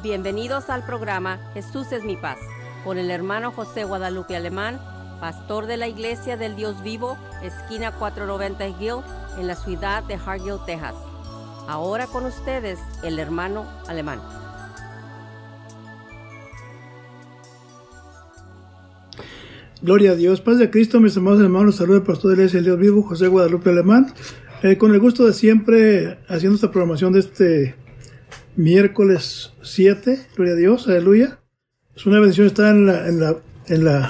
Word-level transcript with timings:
Bienvenidos 0.00 0.70
al 0.70 0.86
programa 0.86 1.40
Jesús 1.54 1.90
es 1.90 2.04
mi 2.04 2.16
paz 2.16 2.38
con 2.84 2.98
el 2.98 3.10
hermano 3.10 3.50
José 3.50 3.82
Guadalupe 3.82 4.36
Alemán, 4.36 4.78
pastor 5.20 5.66
de 5.66 5.76
la 5.76 5.88
Iglesia 5.88 6.36
del 6.36 6.54
Dios 6.54 6.84
Vivo, 6.84 7.18
esquina 7.42 7.90
490 7.90 8.68
Hill, 8.80 9.02
en 9.40 9.48
la 9.48 9.56
ciudad 9.56 10.04
de 10.04 10.14
Hargill, 10.14 10.58
Texas. 10.66 10.94
Ahora 11.66 12.06
con 12.06 12.26
ustedes 12.26 12.78
el 13.02 13.18
hermano 13.18 13.66
Alemán. 13.88 14.20
Gloria 19.82 20.12
a 20.12 20.14
Dios, 20.14 20.40
paz 20.40 20.58
de 20.58 20.70
Cristo, 20.70 21.00
mis 21.00 21.16
amados 21.16 21.40
hermanos, 21.40 21.74
saludos 21.74 22.02
al 22.02 22.06
pastor 22.06 22.30
de 22.30 22.36
la 22.36 22.42
Iglesia 22.42 22.58
del 22.58 22.66
Dios 22.66 22.78
Vivo, 22.78 23.02
José 23.02 23.26
Guadalupe 23.26 23.70
Alemán, 23.70 24.14
eh, 24.62 24.78
con 24.78 24.94
el 24.94 25.00
gusto 25.00 25.26
de 25.26 25.32
siempre 25.32 26.20
haciendo 26.28 26.54
esta 26.54 26.70
programación 26.70 27.12
de 27.12 27.18
este 27.18 27.87
miércoles 28.58 29.52
7, 29.62 30.18
gloria 30.34 30.54
a 30.54 30.56
Dios, 30.56 30.88
aleluya. 30.88 31.38
Es 31.94 32.06
una 32.06 32.18
bendición 32.18 32.48
estar 32.48 32.74
en 32.74 32.86
la, 32.86 33.08
en 33.08 33.20
la, 33.20 33.36
en 33.68 33.84
la 33.84 34.08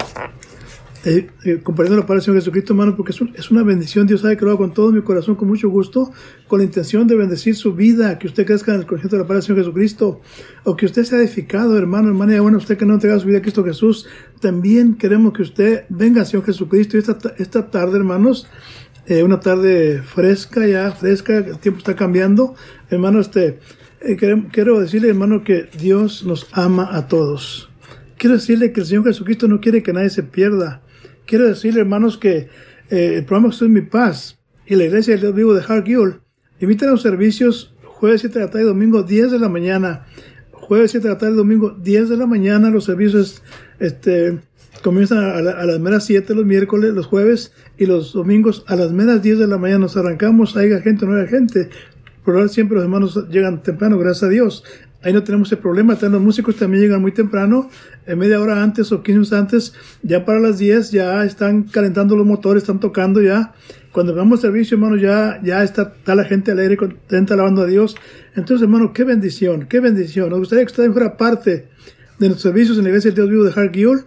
eh, 1.05 1.29
eh, 1.45 1.61
compartiendo 1.63 2.01
la 2.01 2.07
palabra 2.07 2.33
de 2.33 2.41
Jesucristo, 2.41 2.73
hermano, 2.73 2.97
porque 2.97 3.13
es, 3.13 3.21
es, 3.35 3.51
una 3.51 3.63
bendición. 3.63 4.07
Dios 4.07 4.23
sabe 4.23 4.39
que 4.39 4.47
lo 4.47 4.51
hago 4.53 4.61
con 4.61 4.73
todo 4.73 4.91
mi 4.91 5.03
corazón, 5.03 5.37
con 5.37 5.49
mucho 5.49 5.69
gusto, 5.69 6.13
con 6.49 6.61
la 6.61 6.65
intención 6.65 7.07
de 7.07 7.15
bendecir 7.15 7.57
su 7.57 7.75
vida, 7.75 8.19
que 8.19 8.27
usted 8.27 8.47
crezca 8.47 8.73
en 8.73 8.81
el 8.81 8.87
conocimiento 8.87 9.17
de 9.17 9.23
la 9.23 9.29
palabra 9.29 9.47
de 9.47 9.55
Jesucristo, 9.55 10.23
o 10.65 10.77
que 10.77 10.87
usted 10.87 11.05
sea 11.05 11.19
edificado, 11.19 11.77
hermano, 11.77 12.09
hermana, 12.09 12.35
y 12.35 12.39
bueno, 12.39 12.57
usted 12.57 12.79
que 12.79 12.87
no 12.87 12.93
ha 12.93 12.97
entregado 12.97 13.21
su 13.21 13.27
vida 13.27 13.39
a 13.39 13.43
Cristo 13.43 13.63
Jesús, 13.65 14.09
también 14.41 14.97
queremos 14.97 15.35
que 15.35 15.43
usted 15.43 15.85
venga, 15.91 16.25
Señor 16.25 16.47
Jesucristo, 16.47 16.97
y 16.97 17.01
esta, 17.01 17.19
esta 17.37 17.71
tarde, 17.71 17.99
hermanos, 17.99 18.49
eh, 19.07 19.23
una 19.23 19.41
tarde 19.41 20.03
fresca, 20.03 20.67
ya 20.67 20.91
fresca, 20.93 21.37
el 21.37 21.59
tiempo 21.59 21.79
está 21.79 21.95
cambiando, 21.97 22.55
hermano, 22.91 23.21
este, 23.21 23.59
eh, 24.01 24.17
quiero 24.53 24.81
decirle, 24.81 25.09
hermano, 25.09 25.43
que 25.43 25.69
Dios 25.79 26.25
nos 26.25 26.49
ama 26.53 26.89
a 26.93 27.09
todos. 27.09 27.69
Quiero 28.17 28.37
decirle 28.37 28.73
que 28.73 28.81
el 28.81 28.87
Señor 28.87 29.05
Jesucristo 29.05 29.49
no 29.49 29.61
quiere 29.61 29.83
que 29.83 29.93
nadie 29.93 30.11
se 30.11 30.23
pierda. 30.23 30.83
Quiero 31.27 31.47
decirle, 31.47 31.81
hermanos, 31.81 32.19
que 32.19 32.49
eh, 32.91 33.15
el 33.17 33.25
programa 33.25 33.51
Estoy 33.51 33.69
en 33.69 33.75
mi 33.75 33.83
paz 33.83 34.39
y 34.67 34.75
la 34.75 34.85
iglesia 34.85 35.15
del 35.15 35.21
Dios 35.21 35.35
vivo 35.35 35.55
de 35.55 35.63
Hargill 35.63 36.21
invitan 36.61 36.89
a 36.89 36.93
los 36.93 37.03
servicios 37.03 37.75
jueves 37.83 38.21
7 38.23 38.39
de 38.39 38.45
la 38.45 38.51
tarde 38.51 38.65
y 38.65 38.69
domingo 38.69 39.03
10 39.03 39.33
de 39.33 39.39
la 39.39 39.49
mañana. 39.49 40.07
Jueves 40.53 40.93
7 40.93 41.07
de 41.07 41.15
la 41.15 41.19
tarde 41.19 41.35
y 41.35 41.37
domingo 41.37 41.71
10 41.71 42.09
de 42.09 42.17
la 42.17 42.27
mañana. 42.27 42.71
Los 42.71 42.85
servicios 42.85 43.43
este, 43.79 44.39
comienzan 44.83 45.19
a, 45.19 45.37
a, 45.37 45.67
las 45.67 45.81
meras 45.81 46.05
7 46.07 46.35
los 46.35 46.47
miércoles, 46.47 46.95
los 46.95 47.07
jueves 47.07 47.53
y 47.77 47.87
los 47.87 48.13
domingos 48.13 48.65
a 48.67 48.77
las 48.77 48.93
meras 48.93 49.23
10 49.23 49.39
de 49.39 49.47
la 49.47 49.59
mañana. 49.59 49.81
Nos 49.81 49.97
arrancamos, 49.97 50.57
haya 50.57 50.81
gente 50.81 51.05
o 51.05 51.09
no 51.09 51.21
haya 51.21 51.29
gente 51.29 51.71
por 52.29 52.47
siempre 52.51 52.75
los 52.75 52.85
hermanos 52.85 53.27
llegan 53.31 53.63
temprano, 53.63 53.97
gracias 53.97 54.25
a 54.25 54.29
Dios. 54.29 54.63
Ahí 55.03 55.15
no 55.15 55.25
tenemos 55.25 55.49
ese 55.49 55.57
problema. 55.57 55.97
Los 55.99 56.21
músicos 56.21 56.57
también 56.57 56.83
llegan 56.83 57.01
muy 57.01 57.13
temprano, 57.13 57.71
en 58.05 58.19
media 58.19 58.39
hora 58.39 58.63
antes 58.63 58.93
o 58.93 59.03
15 59.03 59.13
minutos 59.13 59.33
antes. 59.33 59.73
Ya 60.03 60.27
para 60.27 60.39
las 60.39 60.59
10 60.59 60.91
ya 60.91 61.25
están 61.25 61.63
calentando 61.63 62.17
los 62.17 62.27
motores, 62.27 62.65
están 62.65 62.81
tocando 62.81 63.23
ya. 63.23 63.55
Cuando 63.93 64.15
vamos 64.15 64.43
servicio, 64.43 64.75
hermano, 64.75 64.97
ya, 64.97 65.41
ya 65.43 65.63
está, 65.63 65.95
está 65.97 66.15
la 66.15 66.25
gente 66.25 66.53
alegre, 66.53 66.77
contenta, 66.77 67.33
alabando 67.33 67.63
a 67.63 67.67
Dios. 67.67 67.97
Entonces, 68.37 68.63
hermano, 68.63 68.93
qué 68.93 69.05
bendición, 69.05 69.67
qué 69.67 69.81
bendición. 69.81 70.29
Nos 70.29 70.41
gustaría 70.41 70.67
que 70.67 70.71
usted 70.71 70.93
fuera 70.93 71.17
parte 71.17 71.69
de 72.19 72.29
nuestros 72.29 72.43
servicios 72.43 72.77
en 72.77 72.85
la 72.85 72.91
iglesia 72.91 73.11
del 73.11 73.15
Dios 73.25 73.31
vivo 73.31 73.45
de 73.45 73.59
Hargill. 73.59 74.05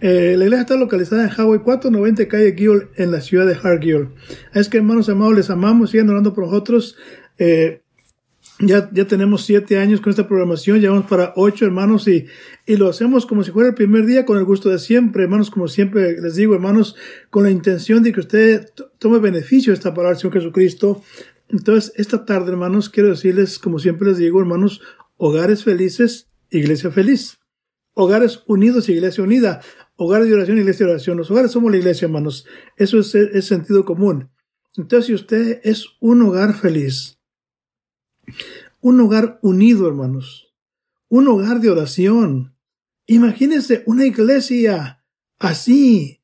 Eh, 0.00 0.36
la 0.38 0.44
iglesia 0.44 0.60
está 0.60 0.76
localizada 0.76 1.24
en 1.24 1.30
Hawaii 1.30 1.62
490 1.62 2.28
calle 2.28 2.54
Gill 2.56 2.88
en 2.94 3.10
la 3.10 3.20
ciudad 3.20 3.44
de 3.44 3.56
Hargill. 3.60 4.10
Es 4.54 4.68
que 4.68 4.76
hermanos 4.76 5.08
amados, 5.08 5.34
les 5.34 5.50
amamos, 5.50 5.90
sigan 5.90 6.10
orando 6.10 6.32
por 6.32 6.44
nosotros. 6.44 6.96
Eh, 7.38 7.82
ya, 8.58 8.88
ya 8.90 9.06
tenemos 9.06 9.44
siete 9.44 9.78
años 9.78 10.00
con 10.00 10.10
esta 10.10 10.26
programación, 10.26 10.80
ya 10.80 10.90
vamos 10.90 11.06
para 11.06 11.34
ocho 11.36 11.66
hermanos 11.66 12.08
y, 12.08 12.26
y 12.64 12.76
lo 12.76 12.88
hacemos 12.88 13.26
como 13.26 13.44
si 13.44 13.50
fuera 13.50 13.68
el 13.68 13.74
primer 13.74 14.06
día 14.06 14.24
con 14.24 14.38
el 14.38 14.44
gusto 14.44 14.70
de 14.70 14.78
siempre, 14.78 15.24
hermanos, 15.24 15.50
como 15.50 15.68
siempre 15.68 16.18
les 16.20 16.36
digo, 16.36 16.54
hermanos, 16.54 16.96
con 17.28 17.42
la 17.42 17.50
intención 17.50 18.02
de 18.02 18.12
que 18.12 18.20
usted 18.20 18.66
tome 18.98 19.18
beneficio 19.18 19.72
de 19.72 19.76
esta 19.76 19.92
palabra 19.92 20.18
Señor 20.18 20.34
Jesucristo. 20.34 21.02
Entonces, 21.48 21.92
esta 21.96 22.24
tarde, 22.24 22.50
hermanos, 22.50 22.88
quiero 22.88 23.10
decirles, 23.10 23.58
como 23.58 23.78
siempre 23.78 24.08
les 24.08 24.18
digo, 24.18 24.40
hermanos, 24.40 24.80
hogares 25.16 25.62
felices, 25.62 26.28
iglesia 26.50 26.90
feliz. 26.90 27.38
Hogares 27.94 28.42
unidos, 28.46 28.88
iglesia 28.88 29.22
unida. 29.22 29.60
Hogares 29.96 30.28
de 30.28 30.34
oración, 30.34 30.58
iglesia 30.58 30.86
de 30.86 30.92
oración. 30.92 31.16
Los 31.16 31.30
hogares 31.30 31.52
somos 31.52 31.70
la 31.70 31.78
iglesia, 31.78 32.06
hermanos. 32.06 32.46
Eso 32.76 32.98
es, 32.98 33.14
es 33.14 33.44
sentido 33.46 33.84
común. 33.84 34.30
Entonces, 34.76 35.06
si 35.06 35.14
usted 35.14 35.60
es 35.62 35.86
un 36.00 36.22
hogar 36.22 36.54
feliz, 36.54 37.15
un 38.80 39.00
hogar 39.00 39.38
unido, 39.42 39.88
hermanos. 39.88 40.52
Un 41.08 41.28
hogar 41.28 41.60
de 41.60 41.70
oración. 41.70 42.54
Imagínense 43.06 43.82
una 43.86 44.04
iglesia 44.04 45.02
así. 45.38 46.20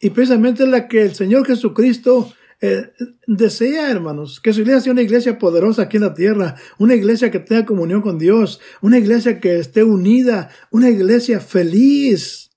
Y 0.00 0.10
precisamente 0.10 0.66
la 0.66 0.88
que 0.88 1.02
el 1.02 1.14
Señor 1.14 1.46
Jesucristo 1.46 2.32
eh, 2.60 2.92
desea, 3.26 3.90
hermanos, 3.90 4.40
que 4.40 4.52
su 4.52 4.60
iglesia 4.60 4.80
sea 4.80 4.92
una 4.92 5.02
iglesia 5.02 5.38
poderosa 5.38 5.82
aquí 5.82 5.96
en 5.98 6.04
la 6.04 6.14
tierra, 6.14 6.56
una 6.78 6.94
iglesia 6.94 7.30
que 7.30 7.38
tenga 7.38 7.66
comunión 7.66 8.00
con 8.00 8.18
Dios, 8.18 8.60
una 8.80 8.98
iglesia 8.98 9.40
que 9.40 9.58
esté 9.58 9.84
unida, 9.84 10.50
una 10.70 10.88
iglesia 10.88 11.40
feliz. 11.40 12.50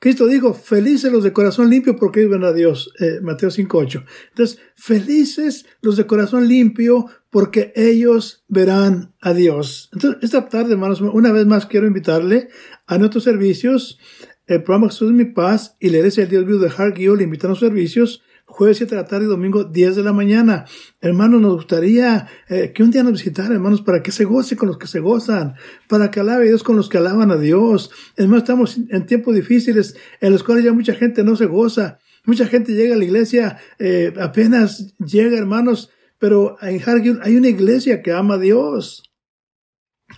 Cristo 0.00 0.26
dijo, 0.26 0.54
felices 0.54 1.10
los 1.10 1.24
de 1.24 1.32
corazón 1.32 1.70
limpio 1.70 1.96
porque 1.96 2.20
ellos 2.20 2.32
ven 2.32 2.44
a 2.44 2.52
Dios, 2.52 2.92
eh, 3.00 3.20
Mateo 3.20 3.50
5.8. 3.50 4.04
Entonces, 4.30 4.60
felices 4.76 5.66
los 5.82 5.96
de 5.96 6.06
corazón 6.06 6.46
limpio 6.46 7.06
porque 7.30 7.72
ellos 7.74 8.44
verán 8.48 9.12
a 9.20 9.34
Dios. 9.34 9.90
Entonces, 9.92 10.22
esta 10.22 10.48
tarde, 10.48 10.72
hermanos, 10.72 11.00
una 11.00 11.32
vez 11.32 11.46
más 11.46 11.66
quiero 11.66 11.86
invitarle 11.86 12.48
a 12.86 12.98
nuestros 12.98 13.24
servicios, 13.24 13.98
el 14.46 14.62
programa 14.62 14.88
Jesús 14.88 15.12
Mi 15.12 15.24
Paz 15.24 15.76
y 15.80 15.90
la 15.90 15.98
Iglesia 15.98 16.22
del 16.22 16.30
Dios 16.30 16.46
Vivo 16.46 16.58
de 16.60 16.70
Hargill 16.70 17.20
invitan 17.20 17.48
a 17.48 17.52
los 17.52 17.60
servicios 17.60 18.22
jueves 18.48 18.78
7 18.78 18.94
de 18.94 19.02
la 19.02 19.06
tarde 19.06 19.26
y 19.26 19.28
domingo 19.28 19.64
10 19.64 19.96
de 19.96 20.02
la 20.02 20.12
mañana. 20.12 20.64
Hermanos, 21.00 21.40
nos 21.40 21.54
gustaría 21.54 22.26
eh, 22.48 22.72
que 22.74 22.82
un 22.82 22.90
día 22.90 23.02
nos 23.02 23.12
visitara, 23.12 23.54
hermanos, 23.54 23.82
para 23.82 24.02
que 24.02 24.10
se 24.10 24.24
goce 24.24 24.56
con 24.56 24.68
los 24.68 24.78
que 24.78 24.86
se 24.86 25.00
gozan, 25.00 25.54
para 25.88 26.10
que 26.10 26.20
alabe 26.20 26.44
a 26.44 26.48
Dios 26.48 26.62
con 26.62 26.76
los 26.76 26.88
que 26.88 26.98
alaban 26.98 27.30
a 27.30 27.36
Dios. 27.36 27.90
Hermanos, 28.16 28.42
estamos 28.42 28.78
en 28.88 29.06
tiempos 29.06 29.34
difíciles 29.34 29.96
en 30.20 30.32
los 30.32 30.42
cuales 30.42 30.64
ya 30.64 30.72
mucha 30.72 30.94
gente 30.94 31.22
no 31.22 31.36
se 31.36 31.46
goza. 31.46 31.98
Mucha 32.24 32.46
gente 32.46 32.74
llega 32.74 32.94
a 32.94 32.98
la 32.98 33.04
iglesia, 33.04 33.58
eh, 33.78 34.12
apenas 34.20 34.94
llega, 34.98 35.38
hermanos, 35.38 35.90
pero 36.18 36.56
en 36.60 36.82
Hargill 36.82 37.20
hay 37.22 37.36
una 37.36 37.48
iglesia 37.48 38.02
que 38.02 38.12
ama 38.12 38.34
a 38.34 38.38
Dios. 38.38 39.04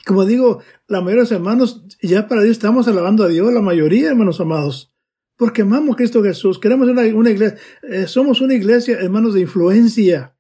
Como 0.07 0.25
digo, 0.25 0.63
la 0.89 1.01
mayoría 1.01 1.17
de 1.17 1.23
los 1.23 1.33
hermanos, 1.33 1.85
ya 2.01 2.27
para 2.27 2.43
Dios 2.43 2.53
estamos 2.53 2.89
alabando 2.89 3.25
a 3.25 3.29
Dios, 3.29 3.53
la 3.53 3.61
mayoría, 3.61 4.09
hermanos 4.09 4.41
amados 4.41 4.90
porque 5.41 5.63
amamos 5.63 5.95
a 5.95 5.97
Cristo 5.97 6.23
Jesús. 6.23 6.59
Queremos 6.59 6.87
una, 6.87 7.07
iglesia, 7.07 7.57
eh, 7.83 8.07
somos 8.07 8.43
una 8.43 8.53
iglesia, 8.53 8.99
hermanos, 9.01 9.33
de 9.33 9.41
influencia, 9.41 10.35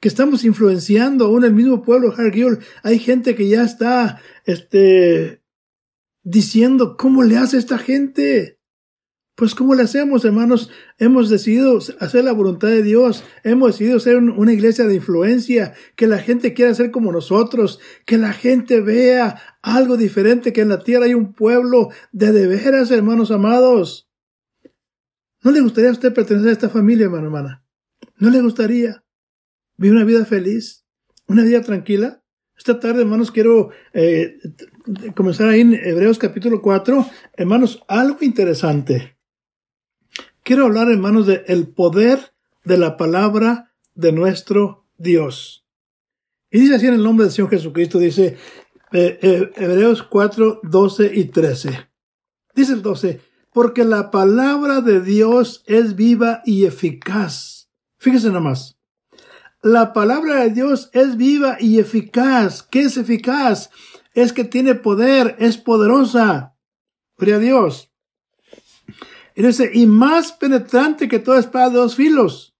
que 0.00 0.08
estamos 0.08 0.42
influenciando 0.42 1.26
aún 1.26 1.44
el 1.44 1.52
mismo 1.52 1.82
pueblo 1.82 2.10
de 2.10 2.16
Hargill. 2.16 2.60
Hay 2.82 2.98
gente 2.98 3.34
que 3.34 3.46
ya 3.46 3.62
está, 3.62 4.18
este, 4.46 5.42
diciendo, 6.22 6.96
¿cómo 6.96 7.24
le 7.24 7.36
hace 7.36 7.58
esta 7.58 7.76
gente? 7.76 8.58
Pues 9.40 9.54
¿cómo 9.54 9.74
le 9.74 9.84
hacemos, 9.84 10.26
hermanos? 10.26 10.70
Hemos 10.98 11.30
decidido 11.30 11.78
hacer 11.98 12.24
la 12.24 12.32
voluntad 12.32 12.68
de 12.68 12.82
Dios. 12.82 13.24
Hemos 13.42 13.72
decidido 13.72 13.98
ser 13.98 14.18
una 14.18 14.52
iglesia 14.52 14.86
de 14.86 14.96
influencia, 14.96 15.72
que 15.96 16.06
la 16.06 16.18
gente 16.18 16.52
quiera 16.52 16.74
ser 16.74 16.90
como 16.90 17.10
nosotros, 17.10 17.80
que 18.04 18.18
la 18.18 18.34
gente 18.34 18.82
vea 18.82 19.40
algo 19.62 19.96
diferente, 19.96 20.52
que 20.52 20.60
en 20.60 20.68
la 20.68 20.84
tierra 20.84 21.06
hay 21.06 21.14
un 21.14 21.32
pueblo 21.32 21.88
de 22.12 22.32
de 22.32 22.48
veras, 22.48 22.90
hermanos 22.90 23.30
amados. 23.30 24.10
¿No 25.42 25.52
le 25.52 25.62
gustaría 25.62 25.88
a 25.88 25.94
usted 25.94 26.12
pertenecer 26.12 26.50
a 26.50 26.52
esta 26.52 26.68
familia, 26.68 27.06
hermano, 27.06 27.28
hermana? 27.28 27.64
¿No 28.18 28.28
le 28.28 28.42
gustaría 28.42 29.02
vivir 29.78 29.96
una 29.96 30.04
vida 30.04 30.26
feliz? 30.26 30.84
¿Una 31.28 31.44
vida 31.44 31.62
tranquila? 31.62 32.22
Esta 32.58 32.78
tarde, 32.78 33.00
hermanos, 33.00 33.30
quiero 33.30 33.70
eh, 33.94 34.36
comenzar 35.16 35.48
ahí 35.48 35.62
en 35.62 35.72
Hebreos 35.72 36.18
capítulo 36.18 36.60
4. 36.60 37.06
Hermanos, 37.38 37.82
algo 37.88 38.18
interesante. 38.20 39.18
Quiero 40.42 40.66
hablar, 40.66 40.90
hermanos, 40.90 41.26
de 41.26 41.44
el 41.46 41.68
poder 41.68 42.32
de 42.64 42.78
la 42.78 42.96
palabra 42.96 43.72
de 43.94 44.12
nuestro 44.12 44.86
Dios. 44.96 45.64
Y 46.50 46.60
dice 46.60 46.76
así 46.76 46.86
en 46.86 46.94
el 46.94 47.02
nombre 47.02 47.24
del 47.24 47.32
Señor 47.32 47.50
Jesucristo, 47.50 47.98
dice 47.98 48.36
eh, 48.92 49.18
eh, 49.22 49.50
Hebreos 49.56 50.02
4, 50.02 50.60
12 50.62 51.12
y 51.14 51.24
13. 51.26 51.88
Dice 52.54 52.72
el 52.72 52.82
12, 52.82 53.20
porque 53.52 53.84
la 53.84 54.10
palabra 54.10 54.80
de 54.80 55.00
Dios 55.00 55.62
es 55.66 55.94
viva 55.94 56.42
y 56.44 56.64
eficaz. 56.64 57.70
Fíjese 57.98 58.28
nada 58.28 58.40
más. 58.40 58.78
La 59.62 59.92
palabra 59.92 60.42
de 60.42 60.50
Dios 60.50 60.90
es 60.92 61.16
viva 61.16 61.58
y 61.60 61.78
eficaz. 61.78 62.62
¿Qué 62.62 62.82
es 62.82 62.96
eficaz? 62.96 63.70
Es 64.14 64.32
que 64.32 64.44
tiene 64.44 64.74
poder, 64.74 65.36
es 65.38 65.58
poderosa. 65.58 66.56
Gloria 67.18 67.36
a 67.36 67.40
Dios. 67.40 67.89
Y 69.40 69.42
dice, 69.42 69.70
y 69.72 69.86
más 69.86 70.32
penetrante 70.32 71.08
que 71.08 71.18
toda 71.18 71.40
espada 71.40 71.70
de 71.70 71.76
dos 71.76 71.96
filos, 71.96 72.54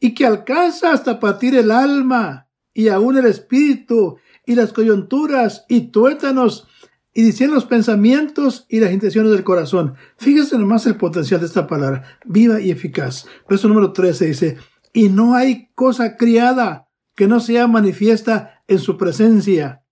y 0.00 0.12
que 0.12 0.26
alcanza 0.26 0.92
hasta 0.92 1.20
partir 1.20 1.54
el 1.54 1.70
alma 1.70 2.48
y 2.74 2.88
aún 2.88 3.16
el 3.16 3.26
espíritu, 3.26 4.16
y 4.44 4.56
las 4.56 4.72
coyunturas 4.72 5.66
y 5.68 5.92
tuétanos 5.92 6.66
y 7.14 7.22
diciendo 7.22 7.54
los 7.54 7.64
pensamientos 7.64 8.66
y 8.68 8.80
las 8.80 8.92
intenciones 8.92 9.30
del 9.30 9.44
corazón. 9.44 9.94
Fíjese 10.16 10.58
nomás 10.58 10.84
el 10.86 10.96
potencial 10.96 11.38
de 11.38 11.46
esta 11.46 11.68
palabra, 11.68 12.18
viva 12.24 12.60
y 12.60 12.72
eficaz. 12.72 13.26
Verso 13.48 13.68
número 13.68 13.92
13 13.92 14.26
dice, 14.26 14.56
y 14.92 15.10
no 15.10 15.36
hay 15.36 15.70
cosa 15.76 16.16
criada 16.16 16.88
que 17.14 17.28
no 17.28 17.38
sea 17.38 17.68
manifiesta 17.68 18.64
en 18.66 18.80
su 18.80 18.96
presencia. 18.98 19.84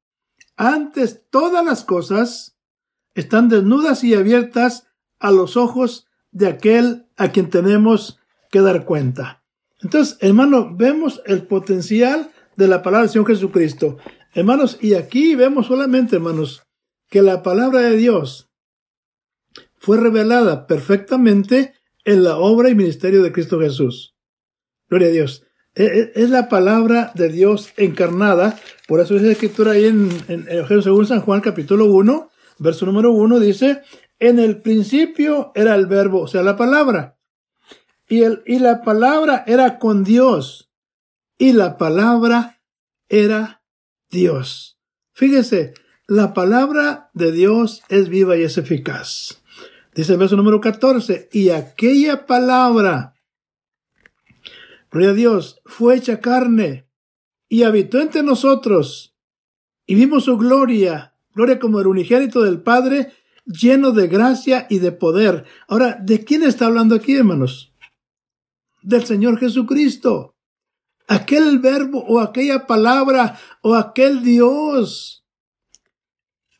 Antes 0.56 1.22
todas 1.30 1.64
las 1.64 1.84
cosas 1.84 2.58
están 3.14 3.48
desnudas 3.48 4.02
y 4.02 4.14
abiertas 4.14 4.88
a 5.20 5.30
los 5.30 5.56
ojos 5.56 6.06
de 6.30 6.46
aquel 6.46 7.06
a 7.16 7.30
quien 7.32 7.50
tenemos 7.50 8.18
que 8.50 8.60
dar 8.60 8.84
cuenta. 8.84 9.42
Entonces, 9.80 10.16
hermano, 10.20 10.74
vemos 10.74 11.22
el 11.26 11.42
potencial 11.42 12.30
de 12.56 12.68
la 12.68 12.82
palabra 12.82 13.02
del 13.02 13.10
Señor 13.10 13.28
Jesucristo. 13.28 13.98
Hermanos, 14.34 14.78
y 14.80 14.94
aquí 14.94 15.34
vemos 15.34 15.66
solamente, 15.66 16.16
hermanos, 16.16 16.62
que 17.08 17.22
la 17.22 17.42
palabra 17.42 17.80
de 17.80 17.96
Dios 17.96 18.50
fue 19.76 19.98
revelada 19.98 20.66
perfectamente 20.66 21.74
en 22.04 22.24
la 22.24 22.36
obra 22.36 22.68
y 22.68 22.74
ministerio 22.74 23.22
de 23.22 23.32
Cristo 23.32 23.60
Jesús. 23.60 24.16
Gloria 24.88 25.08
a 25.08 25.12
Dios. 25.12 25.44
E, 25.74 25.84
e, 25.84 26.12
es 26.16 26.30
la 26.30 26.48
palabra 26.48 27.12
de 27.14 27.28
Dios 27.28 27.72
encarnada. 27.76 28.58
Por 28.88 29.00
eso 29.00 29.14
es 29.14 29.22
la 29.22 29.32
escritura 29.32 29.72
ahí 29.72 29.84
en, 29.84 30.10
en 30.28 30.48
Evangelio 30.48 30.82
según 30.82 31.06
San 31.06 31.20
Juan 31.20 31.40
capítulo 31.40 31.84
1, 31.86 32.30
verso 32.58 32.86
número 32.86 33.12
1, 33.12 33.38
dice, 33.38 33.82
en 34.18 34.38
el 34.38 34.62
principio 34.62 35.52
era 35.54 35.74
el 35.74 35.86
verbo, 35.86 36.22
o 36.22 36.28
sea, 36.28 36.42
la 36.42 36.56
palabra. 36.56 37.18
Y, 38.08 38.22
el, 38.22 38.42
y 38.46 38.58
la 38.58 38.82
palabra 38.82 39.44
era 39.46 39.78
con 39.78 40.04
Dios. 40.04 40.70
Y 41.36 41.52
la 41.52 41.78
palabra 41.78 42.60
era 43.08 43.62
Dios. 44.10 44.78
Fíjese, 45.12 45.74
la 46.06 46.32
palabra 46.32 47.10
de 47.12 47.32
Dios 47.32 47.82
es 47.88 48.08
viva 48.08 48.36
y 48.36 48.42
es 48.42 48.56
eficaz. 48.58 49.42
Dice 49.94 50.12
el 50.12 50.18
verso 50.18 50.36
número 50.36 50.60
14, 50.60 51.28
y 51.32 51.50
aquella 51.50 52.26
palabra, 52.26 53.14
gloria 54.90 55.10
a 55.10 55.14
Dios, 55.14 55.60
fue 55.64 55.96
hecha 55.96 56.20
carne 56.20 56.88
y 57.48 57.64
habitó 57.64 58.00
entre 58.00 58.22
nosotros 58.22 59.16
y 59.86 59.94
vimos 59.94 60.24
su 60.24 60.36
gloria, 60.36 61.14
gloria 61.34 61.58
como 61.58 61.80
el 61.80 61.86
unigénito 61.86 62.42
del 62.42 62.62
Padre, 62.62 63.12
lleno 63.48 63.92
de 63.92 64.06
gracia 64.06 64.66
y 64.70 64.78
de 64.78 64.92
poder. 64.92 65.44
Ahora, 65.66 65.98
¿de 66.00 66.24
quién 66.24 66.42
está 66.42 66.66
hablando 66.66 66.94
aquí, 66.94 67.14
hermanos? 67.14 67.74
Del 68.82 69.04
Señor 69.04 69.38
Jesucristo. 69.38 70.36
Aquel 71.08 71.58
verbo 71.58 72.04
o 72.06 72.20
aquella 72.20 72.66
palabra 72.66 73.38
o 73.62 73.74
aquel 73.74 74.22
Dios 74.22 75.18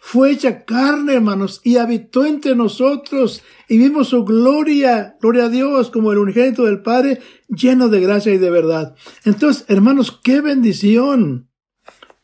fue 0.00 0.30
hecha 0.30 0.64
carne, 0.64 1.14
hermanos, 1.14 1.60
y 1.64 1.76
habitó 1.76 2.24
entre 2.24 2.54
nosotros, 2.54 3.42
y 3.68 3.76
vimos 3.76 4.08
su 4.08 4.24
gloria, 4.24 5.16
gloria 5.20 5.44
a 5.44 5.48
Dios, 5.50 5.90
como 5.90 6.12
el 6.12 6.18
unigénito 6.18 6.64
del 6.64 6.80
Padre, 6.80 7.20
lleno 7.48 7.90
de 7.90 8.00
gracia 8.00 8.32
y 8.32 8.38
de 8.38 8.48
verdad. 8.48 8.94
Entonces, 9.26 9.66
hermanos, 9.68 10.18
qué 10.24 10.40
bendición. 10.40 11.47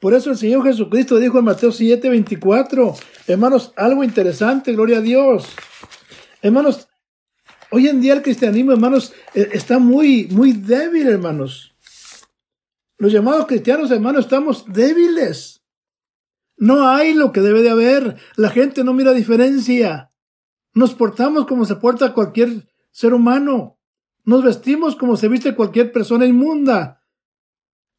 Por 0.04 0.12
eso 0.12 0.30
el 0.30 0.36
Señor 0.36 0.62
Jesucristo 0.64 1.16
dijo 1.16 1.38
en 1.38 1.46
Mateo 1.46 1.72
7, 1.72 2.10
24, 2.10 2.94
hermanos, 3.26 3.72
algo 3.74 4.04
interesante, 4.04 4.74
gloria 4.74 4.98
a 4.98 5.00
Dios. 5.00 5.48
Hermanos, 6.42 6.88
hoy 7.70 7.88
en 7.88 8.02
día 8.02 8.12
el 8.12 8.20
cristianismo, 8.20 8.72
hermanos, 8.72 9.14
e, 9.32 9.48
está 9.52 9.78
muy, 9.78 10.28
muy 10.30 10.52
débil, 10.52 11.08
hermanos. 11.08 11.74
Los 12.98 13.14
llamados 13.14 13.46
cristianos, 13.46 13.90
hermanos, 13.90 14.26
estamos 14.26 14.66
débiles. 14.70 15.62
No 16.58 16.86
hay 16.86 17.14
lo 17.14 17.32
que 17.32 17.40
debe 17.40 17.62
de 17.62 17.70
haber. 17.70 18.16
La 18.36 18.50
gente 18.50 18.84
no 18.84 18.92
mira 18.92 19.14
diferencia. 19.14 20.12
Nos 20.74 20.94
portamos 20.94 21.46
como 21.46 21.64
se 21.64 21.76
porta 21.76 22.12
cualquier 22.12 22.68
ser 22.90 23.14
humano. 23.14 23.78
Nos 24.22 24.44
vestimos 24.44 24.96
como 24.96 25.16
se 25.16 25.28
viste 25.28 25.54
cualquier 25.54 25.92
persona 25.92 26.26
inmunda. 26.26 27.02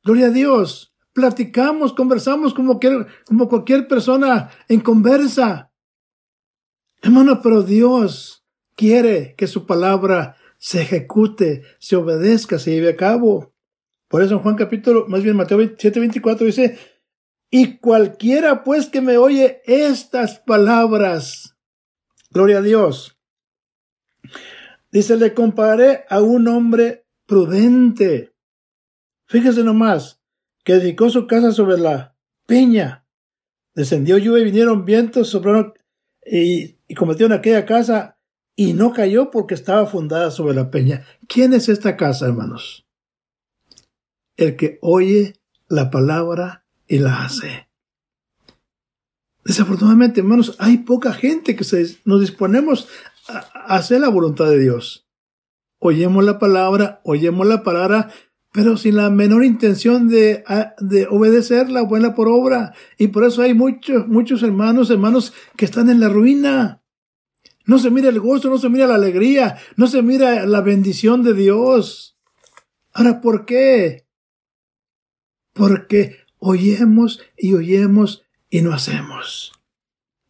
Gloria 0.04 0.28
a 0.28 0.30
Dios. 0.30 0.95
Platicamos, 1.16 1.94
conversamos 1.94 2.54
como, 2.54 2.78
como 3.26 3.48
cualquier 3.48 3.88
persona 3.88 4.50
en 4.68 4.82
conversa. 4.82 5.72
Hermano, 7.02 7.40
pero 7.42 7.64
Dios 7.64 8.46
quiere 8.76 9.34
que 9.38 9.48
su 9.48 9.66
palabra 9.66 10.36
se 10.58 10.82
ejecute, 10.82 11.64
se 11.80 11.96
obedezca, 11.96 12.60
se 12.60 12.72
lleve 12.72 12.90
a 12.90 12.98
cabo. 12.98 13.54
Por 14.10 14.24
eso 14.24 14.34
en 14.34 14.42
Juan 14.42 14.56
capítulo, 14.56 15.06
más 15.08 15.24
bien 15.24 15.38
Mateo 15.38 15.58
7:24 15.60 16.40
dice, 16.40 16.78
y 17.50 17.78
cualquiera 17.78 18.66
pues 18.66 18.90
que 18.90 19.00
me 19.00 19.16
oye 19.16 19.62
estas 19.64 20.40
palabras, 20.40 21.56
gloria 22.30 22.58
a 22.58 22.62
Dios, 22.62 23.18
dice, 24.92 25.16
le 25.16 25.34
comparé 25.34 26.04
a 26.10 26.22
un 26.22 26.50
hombre 26.50 27.06
prudente. 27.26 28.36
Fíjese 29.28 29.64
nomás, 29.64 30.22
que 30.66 30.74
dedicó 30.74 31.10
su 31.10 31.28
casa 31.28 31.54
sobre 31.54 31.78
la 31.78 32.16
peña. 32.46 33.06
Descendió 33.74 34.18
lluvia 34.18 34.42
y 34.42 34.46
vinieron 34.46 34.84
vientos, 34.84 35.30
soplaron 35.30 35.74
y, 36.26 36.78
y 36.88 36.96
en 37.24 37.32
aquella 37.32 37.66
casa 37.66 38.18
y 38.56 38.74
no 38.74 38.92
cayó 38.92 39.32
porque 39.32 39.54
estaba 39.54 39.86
fundada 39.86 40.32
sobre 40.32 40.56
la 40.56 40.72
peña. 40.72 41.06
¿Quién 41.28 41.54
es 41.54 41.70
esta 41.70 41.96
casa, 41.96 42.26
hermanos? 42.26 42.88
El 44.38 44.56
que 44.56 44.80
oye 44.82 45.40
la 45.70 45.92
palabra 45.92 46.66
y 46.88 47.00
la 47.00 47.24
hace. 47.24 47.70
Desafortunadamente, 49.44 50.22
hermanos, 50.22 50.56
hay 50.58 50.80
poca 50.80 51.14
gente 51.14 51.56
que 51.56 51.64
se, 51.64 52.00
nos 52.06 52.22
disponemos 52.22 52.88
a, 53.28 53.38
hacer 53.76 54.02
la 54.02 54.10
voluntad 54.10 54.50
de 54.50 54.60
Dios. 54.60 55.08
Oyemos 55.78 56.24
la 56.24 56.40
palabra, 56.40 57.02
oyemos 57.04 57.46
la 57.46 57.62
palabra, 57.62 58.10
pero 58.56 58.78
sin 58.78 58.96
la 58.96 59.10
menor 59.10 59.44
intención 59.44 60.07
de, 60.07 60.42
de 60.80 61.07
obedecerla, 61.07 61.81
buena 61.81 62.16
por 62.16 62.30
obra. 62.30 62.74
Y 62.98 63.10
por 63.10 63.25
eso 63.25 63.42
hay 63.42 63.54
muchos, 63.54 64.07
muchos 64.07 64.44
hermanos, 64.44 64.90
hermanos 64.90 65.34
que 65.57 65.66
están 65.66 65.90
en 65.90 66.00
la 66.00 66.07
ruina. 66.07 66.81
No 67.66 67.80
se 67.80 67.92
mira 67.92 68.07
el 68.07 68.22
gozo, 68.22 68.50
no 68.50 68.57
se 68.57 68.69
mira 68.69 68.88
la 68.88 68.96
alegría, 68.96 69.57
no 69.75 69.88
se 69.88 70.02
mira 70.02 70.46
la 70.46 70.62
bendición 70.62 71.22
de 71.22 71.34
Dios. 71.34 72.18
Ahora, 72.94 73.19
¿por 73.19 73.46
qué? 73.46 74.07
Porque 75.51 76.19
oyemos 76.40 77.19
y 77.38 77.56
oyemos 77.56 78.24
y 78.50 78.62
no 78.62 78.72
hacemos. 78.72 79.51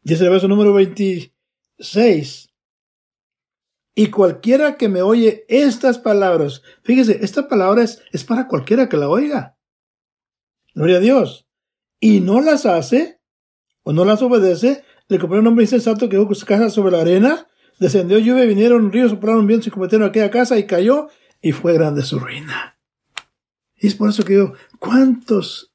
Dice 0.01 0.23
el 0.23 0.31
verso 0.31 0.47
número 0.47 0.73
26. 0.73 2.49
Y 3.95 4.07
cualquiera 4.07 4.77
que 4.77 4.89
me 4.89 5.01
oye 5.01 5.45
estas 5.47 5.97
palabras, 5.97 6.61
fíjese, 6.83 7.19
esta 7.23 7.47
palabra 7.47 7.83
es, 7.83 8.23
para 8.25 8.47
cualquiera 8.47 8.89
que 8.89 8.97
la 8.97 9.09
oiga. 9.09 9.57
Gloria 10.73 10.97
a 10.97 10.99
Dios. 10.99 11.47
Y 11.99 12.19
no 12.19 12.41
las 12.41 12.65
hace, 12.65 13.21
o 13.83 13.93
no 13.93 14.03
las 14.03 14.21
obedece, 14.21 14.83
le 15.07 15.17
compré 15.17 15.39
un 15.39 15.47
hombre 15.47 15.63
insensato 15.63 16.09
que 16.09 16.17
dejó 16.17 16.35
su 16.35 16.45
casa 16.45 16.69
sobre 16.69 16.91
la 16.91 17.01
arena, 17.01 17.47
descendió 17.79 18.19
lluvia, 18.19 18.43
vinieron 18.45 18.91
ríos, 18.91 19.11
soplaron 19.11 19.47
vientos 19.47 19.67
y 19.67 19.71
cometieron 19.71 20.07
aquella 20.07 20.29
casa 20.29 20.57
y 20.57 20.67
cayó, 20.67 21.07
y 21.41 21.53
fue 21.53 21.73
grande 21.73 22.03
su 22.03 22.19
ruina. 22.19 22.77
Y 23.77 23.87
es 23.87 23.95
por 23.95 24.09
eso 24.09 24.23
que 24.23 24.33
digo, 24.33 24.53
¿cuántos 24.79 25.73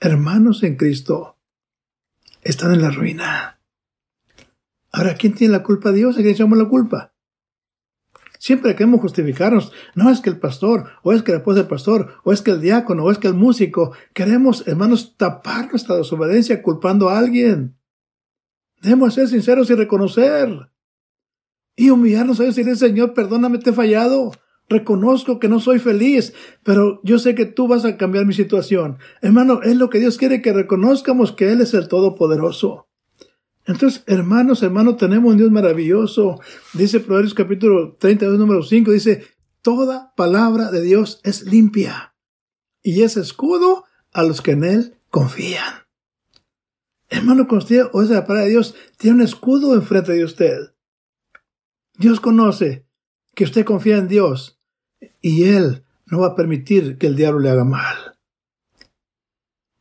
hermanos 0.00 0.62
en 0.62 0.76
Cristo 0.76 1.38
están 2.42 2.72
en 2.72 2.82
la 2.82 2.90
ruina. 2.90 3.60
Ahora, 4.92 5.14
¿quién 5.16 5.34
tiene 5.34 5.52
la 5.52 5.62
culpa? 5.62 5.92
Dios, 5.92 6.16
¿a 6.16 6.20
quién 6.20 6.30
echamos 6.30 6.58
la 6.58 6.68
culpa? 6.68 7.07
Siempre 8.38 8.74
queremos 8.74 9.00
justificarnos. 9.00 9.72
No 9.94 10.10
es 10.10 10.20
que 10.20 10.30
el 10.30 10.38
pastor, 10.38 10.90
o 11.02 11.12
es 11.12 11.22
que 11.22 11.32
esposa 11.32 11.58
del 11.58 11.68
pastor, 11.68 12.14
o 12.22 12.32
es 12.32 12.40
que 12.40 12.52
el 12.52 12.60
diácono, 12.60 13.04
o 13.04 13.10
es 13.10 13.18
que 13.18 13.28
el 13.28 13.34
músico. 13.34 13.92
Queremos, 14.14 14.66
hermanos, 14.66 15.16
tapar 15.16 15.70
nuestra 15.70 15.96
desobediencia 15.96 16.62
culpando 16.62 17.08
a 17.08 17.18
alguien. 17.18 17.76
Debemos 18.80 19.14
ser 19.14 19.28
sinceros 19.28 19.68
y 19.70 19.74
reconocer. 19.74 20.70
Y 21.76 21.90
humillarnos 21.90 22.40
a 22.40 22.44
decirle, 22.44 22.76
Señor, 22.76 23.12
perdóname, 23.12 23.58
te 23.58 23.70
he 23.70 23.72
fallado. 23.72 24.32
Reconozco 24.68 25.38
que 25.38 25.48
no 25.48 25.60
soy 25.60 25.78
feliz, 25.78 26.34
pero 26.62 27.00
yo 27.02 27.18
sé 27.18 27.34
que 27.34 27.46
tú 27.46 27.68
vas 27.68 27.84
a 27.84 27.96
cambiar 27.96 28.26
mi 28.26 28.34
situación. 28.34 28.98
Hermano, 29.22 29.62
es 29.62 29.76
lo 29.76 29.88
que 29.88 29.98
Dios 29.98 30.18
quiere 30.18 30.42
que 30.42 30.52
reconozcamos 30.52 31.32
que 31.32 31.50
Él 31.52 31.62
es 31.62 31.72
el 31.74 31.88
Todopoderoso. 31.88 32.87
Entonces, 33.68 34.02
hermanos, 34.06 34.62
hermanos, 34.62 34.96
tenemos 34.96 35.30
un 35.30 35.36
Dios 35.36 35.50
maravilloso. 35.50 36.40
Dice 36.72 37.00
Proverbios 37.00 37.34
capítulo 37.34 37.96
32, 38.00 38.38
número 38.38 38.62
5, 38.62 38.90
dice, 38.92 39.26
toda 39.60 40.14
palabra 40.16 40.70
de 40.70 40.80
Dios 40.80 41.20
es 41.22 41.42
limpia 41.42 42.14
y 42.82 43.02
es 43.02 43.18
escudo 43.18 43.84
a 44.14 44.22
los 44.22 44.40
que 44.40 44.52
en 44.52 44.64
Él 44.64 44.96
confían. 45.10 45.84
Hermano, 47.10 47.46
usted 47.50 47.82
oye 47.92 48.14
la 48.14 48.26
palabra 48.26 48.44
de 48.44 48.52
Dios, 48.52 48.74
tiene 48.96 49.16
un 49.16 49.22
escudo 49.22 49.74
enfrente 49.74 50.12
de 50.12 50.24
usted. 50.24 50.72
Dios 51.98 52.20
conoce 52.20 52.86
que 53.34 53.44
usted 53.44 53.66
confía 53.66 53.98
en 53.98 54.08
Dios 54.08 54.58
y 55.20 55.44
Él 55.44 55.84
no 56.06 56.20
va 56.20 56.28
a 56.28 56.36
permitir 56.36 56.96
que 56.96 57.06
el 57.06 57.16
diablo 57.16 57.40
le 57.40 57.50
haga 57.50 57.64
mal. 57.64 58.18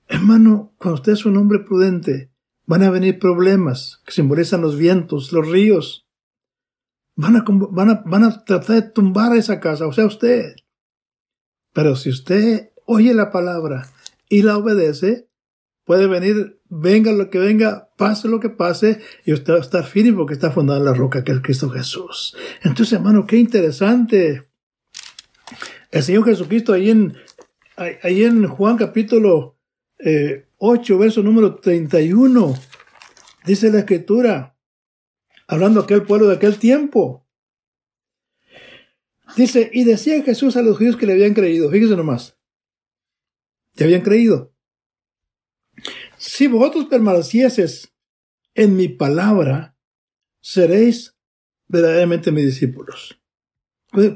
Hermano, 0.10 0.74
cuando 0.78 0.96
usted 0.96 1.14
es 1.14 1.26
un 1.26 1.38
hombre 1.38 1.60
prudente, 1.60 2.34
van 2.68 2.84
a 2.84 2.92
venir 2.92 3.18
problemas 3.18 4.02
que 4.06 4.12
simbolizan 4.12 4.62
los 4.62 4.78
vientos, 4.78 5.32
los 5.32 5.48
ríos. 5.48 6.06
Van 7.16 7.38
a, 7.38 7.44
van 7.48 7.90
a, 7.90 8.04
van 8.06 8.24
a 8.26 8.44
tratar 8.46 8.76
de 8.76 8.92
tumbar 8.92 9.36
esa 9.36 9.60
casa, 9.60 9.88
o 9.88 9.94
sea, 9.94 10.06
usted. 10.06 10.56
Pero 11.74 11.96
si 11.96 12.10
usted 12.10 12.72
oye 12.86 13.14
la 13.14 13.32
palabra 13.32 13.90
y 14.30 14.44
la 14.44 14.58
obedece, 14.58 15.28
puede 15.86 16.08
venir, 16.08 16.60
venga 16.70 17.12
lo 17.14 17.30
que 17.30 17.40
venga, 17.40 17.90
pase 17.98 18.28
lo 18.28 18.40
que 18.40 18.50
pase, 18.50 19.00
y 19.26 19.34
usted 19.34 19.54
va 19.54 19.58
a 19.58 19.62
estar 19.62 19.86
firme 19.86 20.18
porque 20.18 20.34
está 20.34 20.52
fundada 20.52 20.80
en 20.80 20.86
la 20.86 20.94
roca 20.94 21.24
que 21.24 21.32
es 21.32 21.40
Cristo 21.40 21.70
Jesús. 21.70 22.36
Entonces, 22.64 22.94
hermano, 22.94 23.26
qué 23.26 23.38
interesante. 23.38 24.50
El 25.90 26.04
Señor 26.04 26.26
Jesucristo 26.26 26.74
ahí 26.74 26.90
en, 26.92 27.16
ahí 28.04 28.24
en 28.24 28.46
Juan 28.46 28.76
capítulo 28.76 29.56
8, 30.58 30.94
eh, 30.94 30.98
verso 30.98 31.24
número 31.24 31.56
31, 31.56 32.56
dice 33.46 33.72
la 33.72 33.80
escritura, 33.80 34.58
hablando 35.48 35.82
aquel 35.82 36.04
pueblo 36.04 36.28
de 36.28 36.36
aquel 36.36 36.58
tiempo. 36.58 37.26
Dice, 39.36 39.70
y 39.74 39.84
decía 39.84 40.24
Jesús 40.24 40.58
a 40.58 40.62
los 40.62 40.78
judíos 40.78 40.98
que 40.98 41.06
le 41.06 41.14
habían 41.14 41.34
creído, 41.34 41.70
fíjese 41.70 41.96
nomás, 41.96 42.38
que 43.76 43.84
habían 43.84 44.02
creído. 44.02 44.54
Si 46.18 46.48
vosotros 46.48 46.86
permanecieses 46.86 47.94
en 48.56 48.76
mi 48.76 48.88
palabra, 48.88 49.76
seréis 50.42 51.16
verdaderamente 51.68 52.32
mis 52.32 52.46
discípulos. 52.46 53.20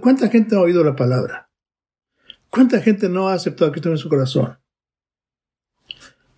¿Cuánta 0.01 0.29
gente 0.29 0.55
ha 0.55 0.61
oído 0.61 0.83
la 0.83 0.95
palabra? 0.95 1.51
¿Cuánta 2.49 2.81
gente 2.81 3.07
no 3.07 3.29
ha 3.29 3.33
aceptado 3.33 3.69
a 3.69 3.71
Cristo 3.71 3.89
en 3.89 3.97
su 3.97 4.09
corazón? 4.09 4.60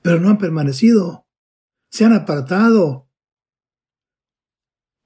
Pero 0.03 0.19
no 0.19 0.29
han 0.29 0.37
permanecido, 0.37 1.25
se 1.89 2.05
han 2.05 2.13
apartado. 2.13 3.09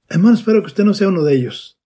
Hermano, 0.10 0.36
espero 0.36 0.62
que 0.62 0.68
usted 0.68 0.84
no 0.84 0.94
sea 0.94 1.08
uno 1.08 1.24
de 1.24 1.36
ellos. 1.36 1.80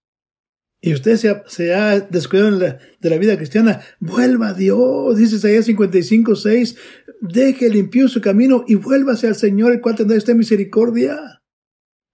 Y 0.79 0.93
usted 0.93 1.17
se 1.17 1.75
ha, 1.75 1.99
descuidado 1.99 2.57
de 2.57 3.09
la 3.09 3.17
vida 3.19 3.37
cristiana, 3.37 3.81
vuelva 3.99 4.47
a 4.47 4.53
Dios, 4.55 5.15
dice 5.15 5.35
Isaías 5.35 5.65
55, 5.65 6.35
6, 6.35 6.75
deje 7.21 7.69
limpio 7.69 8.07
su 8.07 8.19
camino 8.19 8.63
y 8.67 8.75
vuélvase 8.75 9.27
al 9.27 9.35
Señor, 9.35 9.73
el 9.73 9.81
cual 9.81 9.95
tendrá 9.95 10.17
usted 10.17 10.33
misericordia. 10.33 11.43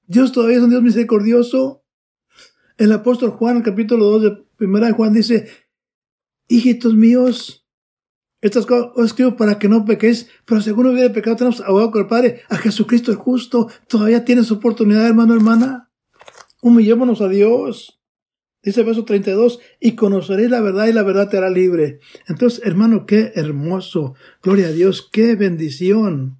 Dios 0.06 0.34
todavía 0.34 0.58
es 0.58 0.64
un 0.64 0.72
Dios 0.72 0.84
misericordioso. 0.84 1.86
El 2.78 2.92
apóstol 2.92 3.30
Juan, 3.32 3.58
el 3.58 3.64
capítulo 3.64 4.06
2 4.06 4.24
de 4.24 4.44
primera 4.58 4.88
de 4.88 4.94
Juan, 4.94 5.14
dice, 5.14 5.50
hijitos 6.50 6.96
míos, 6.96 7.67
estas 8.48 8.66
cosas 8.66 8.92
os 8.96 9.06
escribo 9.06 9.36
para 9.36 9.60
que 9.60 9.70
no 9.70 9.86
pequéis, 9.86 10.30
pero 10.46 10.62
según 10.62 10.88
hubiera 10.88 11.14
pecado, 11.14 11.36
tenemos 11.36 11.62
abogado 11.62 11.92
con 11.92 12.02
el 12.02 12.08
Padre, 12.08 12.42
a 12.50 12.58
Jesucristo 12.58 13.12
el 13.12 13.18
justo. 13.18 13.70
Todavía 13.88 14.26
tienes 14.26 14.52
oportunidad, 14.52 15.08
hermano, 15.08 15.34
hermana. 15.34 15.92
Humillémonos 16.62 17.22
a 17.22 17.30
Dios. 17.30 18.00
Dice 18.64 18.82
el 18.82 18.86
verso 18.88 19.06
32, 19.06 19.60
y 19.80 19.96
conoceréis 19.96 20.50
la 20.50 20.62
verdad 20.62 20.88
y 20.88 20.94
la 20.94 21.04
verdad 21.04 21.30
te 21.30 21.38
hará 21.38 21.50
libre. 21.50 22.00
Entonces, 22.28 22.62
hermano, 22.66 23.06
qué 23.06 23.32
hermoso. 23.36 24.16
Gloria 24.42 24.68
a 24.68 24.72
Dios, 24.72 25.08
qué 25.12 25.36
bendición. 25.36 26.40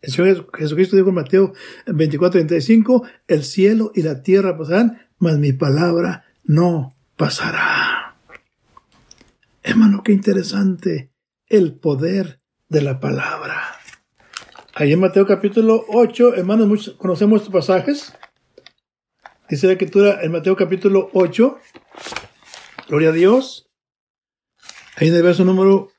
El 0.00 0.12
Señor 0.12 0.50
Jesucristo 0.56 0.96
dijo 0.96 1.10
en 1.10 1.14
Mateo 1.14 1.52
24, 1.86 2.40
35, 2.40 3.04
el 3.28 3.44
cielo 3.44 3.92
y 3.94 4.02
la 4.02 4.22
tierra 4.22 4.56
pasarán, 4.56 5.02
mas 5.18 5.38
mi 5.38 5.52
palabra 5.52 6.24
no 6.42 6.96
pasará. 7.16 7.89
Hermano, 9.62 10.02
qué 10.02 10.12
interesante 10.12 11.12
el 11.46 11.78
poder 11.78 12.40
de 12.68 12.80
la 12.80 12.98
palabra. 12.98 13.76
Ahí 14.74 14.92
en 14.92 15.00
Mateo 15.00 15.26
capítulo 15.26 15.84
8, 15.88 16.36
hermanos, 16.36 16.66
muchos 16.66 16.94
conocemos 16.94 17.40
estos 17.40 17.52
pasajes. 17.52 18.14
Dice 19.50 19.66
la 19.66 19.74
escritura 19.74 20.22
en 20.22 20.32
Mateo 20.32 20.56
capítulo 20.56 21.10
8, 21.12 21.58
gloria 22.88 23.10
a 23.10 23.12
Dios. 23.12 23.68
Ahí 24.96 25.08
en 25.08 25.14
el 25.14 25.22
verso 25.22 25.44
número 25.44 25.90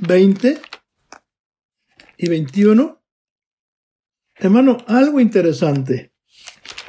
20 0.00 0.58
y 2.16 2.28
21. 2.28 3.02
Hermano, 4.36 4.78
algo 4.86 5.20
interesante. 5.20 6.14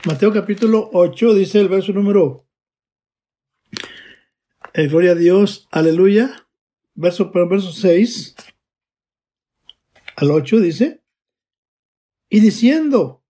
Mateo 0.05 0.31
capítulo 0.31 0.89
8 0.93 1.33
dice 1.33 1.59
el 1.59 1.67
verso 1.67 1.91
número 1.91 2.45
eh, 4.74 4.88
gloria 4.88 5.12
a 5.12 5.16
Dios, 5.16 5.68
aleluya. 5.72 6.48
Verso, 6.94 7.32
verso 7.32 7.72
6 7.72 8.36
al 10.18 10.32
8 10.32 10.60
dice, 10.60 11.01
y 12.30 12.40
diciendo, 12.40 13.24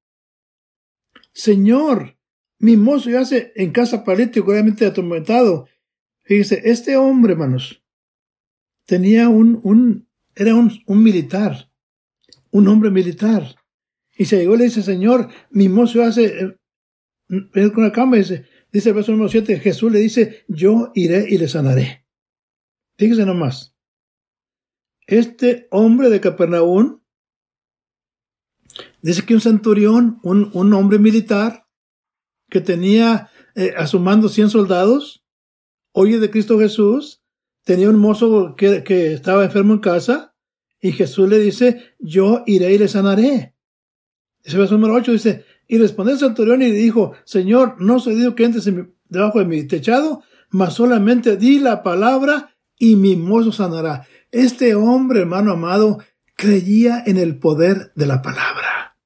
Señor, 1.34 2.18
mi 2.60 2.78
mozo 2.78 3.10
yace 3.10 3.52
en 3.56 3.72
casa 3.72 4.04
paralítico, 4.04 4.52
obviamente 4.52 4.86
atormentado. 4.86 5.68
Fíjese, 6.24 6.62
este 6.66 6.98
hombre, 6.98 7.34
hermanos, 7.34 7.84
tenía 8.86 9.30
un, 9.30 9.60
un 9.64 10.08
era 10.36 10.56
un, 10.56 10.72
un, 10.86 11.04
militar, 11.04 11.72
un 12.52 12.68
hombre 12.68 12.92
militar. 12.92 13.56
Y 14.16 14.26
se 14.26 14.38
llegó 14.38 14.56
y 14.56 14.60
le 14.60 14.64
dice, 14.66 14.84
Señor, 14.84 15.30
mi 15.50 15.68
mozo 15.70 16.04
hace 16.04 16.58
con 17.74 17.84
la 17.84 17.92
cama 17.92 18.18
y 18.18 18.20
dice, 18.20 18.46
Dice 18.72 18.90
el 18.90 18.96
verso 18.96 19.12
número 19.12 19.30
7, 19.30 19.60
Jesús 19.60 19.92
le 19.92 20.00
dice, 20.00 20.46
yo 20.48 20.92
iré 20.96 21.26
y 21.30 21.38
le 21.38 21.48
sanaré. 21.48 22.06
Fíjese 22.98 23.26
nomás. 23.26 23.76
Este 25.08 25.68
hombre 25.72 26.10
de 26.10 26.22
Capernaum, 26.22 27.02
dice 29.02 29.26
que 29.26 29.34
un 29.34 29.42
centurión, 29.42 30.20
un, 30.24 30.52
un 30.54 30.74
hombre 30.74 31.00
militar, 31.00 31.68
que 32.50 32.62
tenía 32.62 33.30
eh, 33.56 33.74
a 33.76 33.88
su 33.88 34.00
mando 34.00 34.30
100 34.30 34.50
soldados, 34.50 35.26
oye 35.92 36.20
de 36.20 36.30
Cristo 36.30 36.58
Jesús, 36.58 37.22
tenía 37.64 37.90
un 37.90 38.00
mozo 38.00 38.56
que, 38.56 38.84
que 38.84 39.14
estaba 39.14 39.44
enfermo 39.44 39.74
en 39.74 39.80
casa, 39.80 40.36
y 40.80 40.94
Jesús 40.94 41.28
le 41.28 41.40
dice, 41.40 41.96
yo 42.00 42.44
iré 42.46 42.74
y 42.74 42.78
le 42.78 42.88
sanaré. 42.88 43.56
El 44.44 44.58
verso 44.58 44.76
número 44.76 44.96
8, 44.96 45.12
dice, 45.12 45.46
y 45.72 45.78
respondió 45.78 46.16
el 46.16 46.20
centurión 46.20 46.62
y 46.62 46.70
dijo, 46.70 47.14
Señor, 47.24 47.78
no 47.80 48.02
soy 48.02 48.16
Dios 48.16 48.34
que 48.34 48.44
entres 48.44 48.70
debajo 49.08 49.40
de 49.40 49.46
mi 49.46 49.66
techado, 49.66 50.22
mas 50.50 50.74
solamente 50.74 51.38
di 51.38 51.60
la 51.60 51.82
palabra 51.82 52.58
y 52.78 52.98
mi 52.98 53.16
mozo 53.16 53.54
sanará. 53.54 54.06
Este 54.32 54.76
hombre, 54.76 55.22
hermano 55.22 55.54
amado, 55.54 56.00
creía 56.36 57.02
en 57.06 57.16
el 57.16 57.40
poder 57.40 57.94
de 57.96 58.06
la 58.06 58.22
palabra 58.22 58.98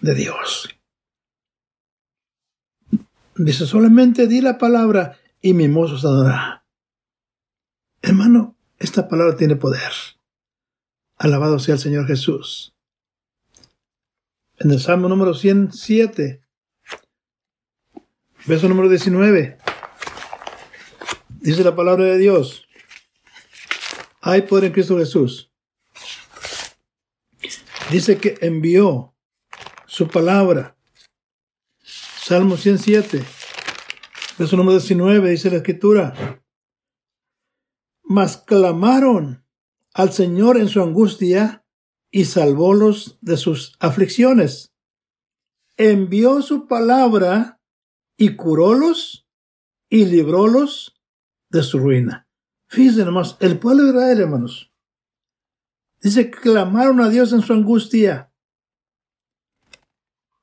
de 0.00 0.14
Dios. 0.14 0.70
Dice, 3.36 3.66
solamente 3.66 4.28
di 4.28 4.40
la 4.40 4.56
palabra 4.56 5.18
y 5.42 5.52
mi 5.52 5.68
mozo 5.68 5.98
sanará. 5.98 6.64
Hermano, 8.00 8.56
esta 8.78 9.06
palabra 9.06 9.36
tiene 9.36 9.56
poder. 9.56 9.92
Alabado 11.18 11.58
sea 11.58 11.74
el 11.74 11.80
Señor 11.80 12.06
Jesús 12.06 12.71
en 14.62 14.70
el 14.70 14.80
Salmo 14.80 15.08
número 15.08 15.34
107, 15.34 16.40
verso 18.46 18.68
número 18.68 18.88
19. 18.88 19.58
Dice 21.40 21.64
la 21.64 21.74
palabra 21.74 22.04
de 22.04 22.18
Dios. 22.18 22.68
Hay 24.20 24.42
poder 24.42 24.66
en 24.66 24.72
Cristo 24.72 24.98
Jesús. 24.98 25.50
Dice 27.90 28.18
que 28.18 28.38
envió 28.40 29.16
su 29.86 30.06
palabra. 30.06 30.76
Salmo 31.82 32.56
107, 32.56 33.24
verso 34.38 34.56
número 34.56 34.78
19, 34.78 35.30
dice 35.30 35.50
la 35.50 35.56
escritura. 35.56 36.40
Mas 38.04 38.36
clamaron 38.36 39.44
al 39.92 40.12
Señor 40.12 40.56
en 40.56 40.68
su 40.68 40.80
angustia 40.80 41.61
y 42.12 42.26
salvólos 42.26 43.18
de 43.22 43.36
sus 43.36 43.74
aflicciones. 43.80 44.72
Envió 45.76 46.42
su 46.42 46.68
palabra 46.68 47.60
y 48.16 48.36
curólos 48.36 49.26
y 49.88 50.04
librólos 50.04 50.94
de 51.48 51.62
su 51.62 51.78
ruina. 51.78 52.28
Fíjense 52.68 53.04
nomás, 53.04 53.36
el 53.40 53.58
pueblo 53.58 53.84
de 53.84 53.90
Israel, 53.90 54.20
hermanos, 54.20 54.72
dice 56.00 56.30
que 56.30 56.38
clamaron 56.38 57.00
a 57.00 57.08
Dios 57.08 57.32
en 57.32 57.42
su 57.42 57.54
angustia 57.54 58.32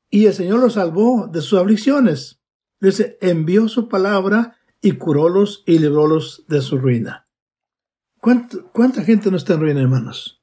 y 0.10 0.26
el 0.26 0.34
Señor 0.34 0.60
los 0.60 0.74
salvó 0.74 1.28
de 1.28 1.42
sus 1.42 1.60
aflicciones. 1.60 2.42
Dice, 2.82 3.18
envió 3.22 3.68
su 3.68 3.88
palabra 3.88 4.58
y 4.82 4.94
curólos 4.94 5.64
y 5.68 5.78
librólos 5.78 6.46
de 6.48 6.62
su 6.62 6.80
ruina. 6.80 7.28
¿Cuánta, 8.20 8.58
¿Cuánta 8.74 9.04
gente 9.04 9.30
no 9.30 9.38
está 9.38 9.54
en 9.54 9.60
ruina, 9.60 9.82
hermanos? 9.82 10.39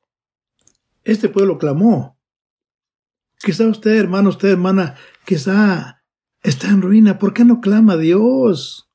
Este 1.07 1.29
pueblo 1.29 1.57
clamó. 1.57 2.19
Quizá 3.39 3.65
usted, 3.69 3.97
hermano, 3.97 4.31
usted, 4.31 4.49
hermana, 4.49 4.97
quizá 5.25 6.03
está 6.43 6.67
en 6.67 6.83
ruina. 6.83 7.21
¿Por 7.21 7.33
qué 7.33 7.45
no 7.45 7.61
clama 7.61 7.93
a 7.93 7.97
Dios? 7.97 8.91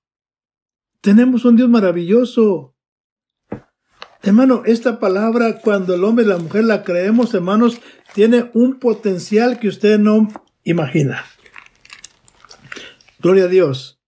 Tenemos 0.99 1.45
un 1.45 1.55
Dios 1.55 1.69
maravilloso. 1.69 2.75
Hermano, 4.21 4.63
esta 4.65 4.99
palabra, 4.99 5.61
cuando 5.61 5.95
el 5.95 6.03
hombre 6.03 6.25
y 6.25 6.27
la 6.27 6.37
mujer 6.37 6.65
la 6.65 6.83
creemos, 6.83 7.33
hermanos, 7.33 7.79
tiene 8.13 8.51
un 8.53 8.77
potencial 8.77 9.57
que 9.57 9.69
usted 9.69 9.97
no 9.97 10.27
imagina. 10.65 11.23
Gloria 13.19 13.45
a 13.45 13.47
Dios. 13.47 14.01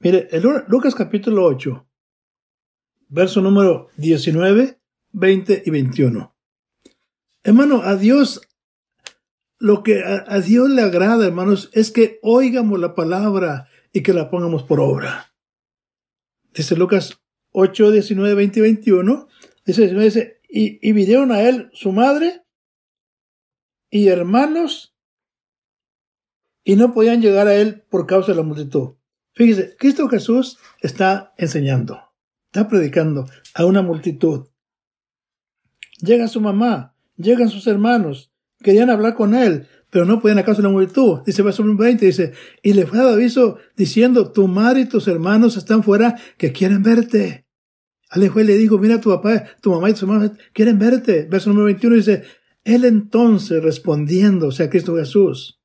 Mire, 0.00 0.28
Lucas 0.68 0.94
capítulo 0.94 1.46
8, 1.46 1.88
verso 3.08 3.40
número 3.40 3.88
19, 3.96 4.83
20 5.14 5.62
y 5.64 5.70
21. 5.70 6.34
Hermano, 7.42 7.82
a 7.82 7.96
Dios, 7.96 8.42
lo 9.58 9.82
que 9.82 10.02
a, 10.02 10.40
Dios 10.40 10.68
le 10.68 10.82
agrada, 10.82 11.26
hermanos, 11.26 11.70
es 11.72 11.90
que 11.90 12.18
oigamos 12.22 12.78
la 12.78 12.94
palabra 12.94 13.68
y 13.92 14.02
que 14.02 14.12
la 14.12 14.30
pongamos 14.30 14.64
por 14.64 14.80
obra. 14.80 15.34
Dice 16.52 16.76
Lucas 16.76 17.20
8, 17.52 17.92
19, 17.92 18.34
20 18.34 18.58
y 18.58 18.62
21. 18.62 19.28
Dice, 19.64 20.40
y, 20.48 20.88
y 20.88 20.92
vinieron 20.92 21.32
a 21.32 21.42
él 21.42 21.70
su 21.72 21.92
madre 21.92 22.44
y 23.90 24.08
hermanos 24.08 24.94
y 26.64 26.76
no 26.76 26.92
podían 26.92 27.20
llegar 27.20 27.46
a 27.46 27.54
él 27.54 27.82
por 27.88 28.06
causa 28.06 28.32
de 28.32 28.36
la 28.36 28.42
multitud. 28.42 28.94
Fíjese, 29.34 29.76
Cristo 29.76 30.08
Jesús 30.08 30.58
está 30.80 31.34
enseñando, 31.36 32.00
está 32.46 32.68
predicando 32.68 33.26
a 33.54 33.66
una 33.66 33.82
multitud. 33.82 34.48
Llega 36.04 36.28
su 36.28 36.40
mamá, 36.40 36.94
llegan 37.16 37.48
sus 37.48 37.66
hermanos, 37.66 38.32
querían 38.62 38.90
hablar 38.90 39.14
con 39.14 39.34
él, 39.34 39.66
pero 39.90 40.04
no 40.04 40.20
podían 40.20 40.38
acaso 40.38 40.60
la 40.60 40.68
multitud. 40.68 41.20
Dice 41.24 41.42
verso 41.42 41.64
20, 41.64 42.04
dice, 42.04 42.32
y 42.62 42.74
le 42.74 42.86
fue 42.86 42.98
dado 42.98 43.14
aviso 43.14 43.58
diciendo, 43.76 44.30
tu 44.32 44.46
madre 44.48 44.80
y 44.80 44.84
tus 44.86 45.08
hermanos 45.08 45.56
están 45.56 45.82
fuera 45.82 46.16
que 46.36 46.52
quieren 46.52 46.82
verte. 46.82 47.46
Ale 48.10 48.30
fue 48.30 48.42
y 48.42 48.46
le 48.46 48.58
dijo, 48.58 48.78
mira 48.78 49.00
tu 49.00 49.10
papá, 49.10 49.44
tu 49.62 49.70
mamá 49.70 49.88
y 49.88 49.92
tus 49.92 50.02
hermanos 50.02 50.32
quieren 50.52 50.78
verte. 50.78 51.26
Verso 51.30 51.48
número 51.50 51.66
21 51.66 51.96
dice, 51.96 52.24
él 52.64 52.84
entonces 52.84 53.62
respondiendo, 53.62 54.48
o 54.48 54.52
sea, 54.52 54.68
Cristo 54.68 54.96
Jesús, 54.96 55.60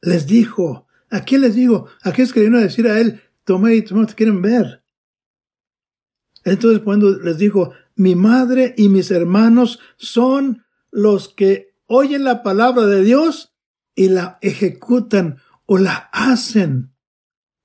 les 0.00 0.26
dijo, 0.26 0.86
¿a 1.10 1.20
quién 1.20 1.42
les 1.42 1.54
digo? 1.54 1.86
¿A 2.02 2.12
quién 2.12 2.26
es 2.26 2.32
que 2.32 2.48
le 2.48 2.56
a 2.56 2.60
decir 2.60 2.86
a 2.86 2.98
él, 2.98 3.20
tu 3.44 3.54
mamá 3.54 3.74
y 3.74 3.82
tus 3.82 3.90
hermanos 3.90 4.10
te 4.10 4.16
quieren 4.16 4.40
ver? 4.40 4.84
Entonces 6.44 6.80
cuando 6.80 7.18
les 7.18 7.36
dijo, 7.36 7.72
mi 8.00 8.14
madre 8.14 8.74
y 8.78 8.88
mis 8.88 9.10
hermanos 9.10 9.78
son 9.98 10.64
los 10.90 11.28
que 11.28 11.74
oyen 11.84 12.24
la 12.24 12.42
palabra 12.42 12.86
de 12.86 13.04
Dios 13.04 13.54
y 13.94 14.08
la 14.08 14.38
ejecutan 14.40 15.36
o 15.66 15.76
la 15.76 16.08
hacen. 16.10 16.94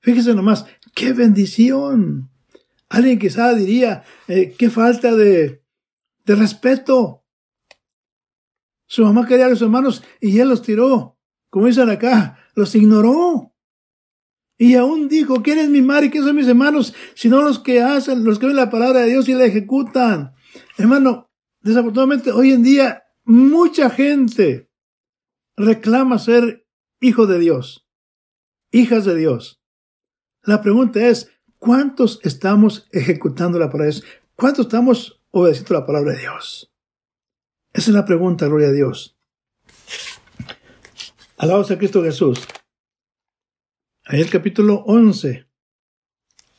Fíjese 0.01 0.35
nomás, 0.35 0.65
qué 0.93 1.13
bendición. 1.13 2.29
Alguien 2.89 3.17
quizá 3.17 3.53
diría, 3.53 4.03
eh, 4.27 4.53
qué 4.57 4.69
falta 4.69 5.15
de, 5.15 5.63
de 6.25 6.35
respeto. 6.35 7.23
Su 8.87 9.05
mamá 9.05 9.25
quería 9.25 9.45
a 9.45 9.49
los 9.49 9.61
hermanos 9.61 10.03
y 10.19 10.37
él 10.37 10.49
los 10.49 10.61
tiró. 10.61 11.17
Como 11.49 11.67
dicen 11.67 11.89
acá, 11.89 12.39
los 12.55 12.75
ignoró. 12.75 13.54
Y 14.57 14.75
aún 14.75 15.07
dijo, 15.09 15.43
¿quién 15.43 15.59
es 15.59 15.69
mi 15.69 15.81
madre 15.81 16.07
y 16.07 16.09
quién 16.09 16.23
son 16.23 16.35
mis 16.35 16.47
hermanos? 16.47 16.93
Sino 17.13 17.41
los 17.41 17.59
que 17.59 17.81
hacen, 17.81 18.23
los 18.23 18.39
que 18.39 18.47
ven 18.47 18.55
la 18.55 18.69
palabra 18.69 19.01
de 19.01 19.09
Dios 19.09 19.27
y 19.27 19.33
la 19.33 19.45
ejecutan. 19.45 20.33
Hermano, 20.77 21.29
desafortunadamente 21.61 22.31
hoy 22.31 22.51
en 22.51 22.63
día 22.63 23.05
Mucha 23.27 23.89
gente 23.89 24.69
reclama 25.57 26.19
ser 26.19 26.67
hijo 26.99 27.25
de 27.25 27.39
Dios, 27.39 27.87
hijas 28.71 29.03
de 29.03 29.15
Dios. 29.15 29.59
La 30.43 30.61
pregunta 30.61 31.07
es, 31.07 31.31
¿cuántos 31.57 32.19
estamos 32.21 32.87
ejecutando 32.91 33.57
la 33.57 33.71
palabra 33.71 33.85
de 33.85 33.91
Dios? 33.93 34.05
¿Cuántos 34.35 34.67
estamos 34.67 35.23
obedeciendo 35.31 35.73
la 35.73 35.87
palabra 35.87 36.11
de 36.11 36.19
Dios? 36.19 36.71
Esa 37.73 37.89
es 37.89 37.95
la 37.95 38.05
pregunta, 38.05 38.45
gloria 38.45 38.67
a 38.67 38.73
Dios. 38.73 39.17
Alabados 41.37 41.71
a 41.71 41.79
Cristo 41.79 42.03
Jesús. 42.03 42.47
Ahí 44.07 44.21
el 44.21 44.29
capítulo 44.29 44.83
11 44.85 45.47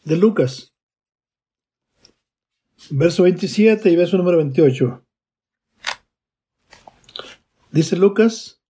de 0.02 0.16
Lucas, 0.16 0.74
verso 2.90 3.22
27 3.22 3.88
y 3.88 3.94
verso 3.94 4.16
número 4.16 4.38
28. 4.38 5.06
Dice 7.70 7.94
Lucas 7.94 8.60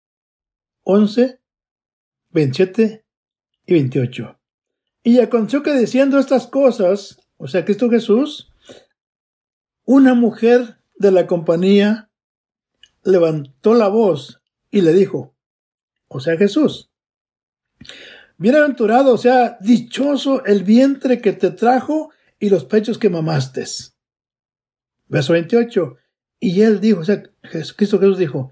11, 0.82 1.40
27 2.32 3.06
y 3.64 3.72
28. 3.72 4.38
Y 5.04 5.20
aconteció 5.20 5.62
que 5.62 5.72
diciendo 5.72 6.18
estas 6.18 6.46
cosas, 6.46 7.18
o 7.38 7.48
sea, 7.48 7.64
Cristo 7.64 7.88
Jesús, 7.88 8.52
una 9.86 10.12
mujer 10.12 10.82
de 10.96 11.12
la 11.12 11.26
compañía 11.26 12.10
levantó 13.04 13.72
la 13.72 13.88
voz 13.88 14.42
y 14.70 14.82
le 14.82 14.92
dijo, 14.92 15.34
o 16.08 16.20
sea, 16.20 16.36
Jesús, 16.36 16.90
bienaventurado, 18.38 19.12
o 19.12 19.18
sea, 19.18 19.58
dichoso 19.60 20.44
el 20.44 20.64
vientre 20.64 21.20
que 21.20 21.32
te 21.32 21.50
trajo 21.50 22.10
y 22.38 22.48
los 22.48 22.64
pechos 22.64 22.98
que 22.98 23.10
mamaste. 23.10 23.64
Verso 25.08 25.32
28. 25.32 25.96
Y 26.40 26.60
él 26.62 26.80
dijo, 26.80 27.00
o 27.00 27.04
sea, 27.04 27.22
Cristo 27.42 27.98
Jesús 27.98 28.18
dijo, 28.18 28.50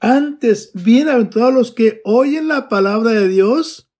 antes, 0.00 0.70
bienaventurados 0.74 1.54
los 1.54 1.72
que 1.72 2.00
oyen 2.04 2.48
la 2.48 2.68
palabra 2.68 3.12
de 3.12 3.28
Dios 3.28 3.90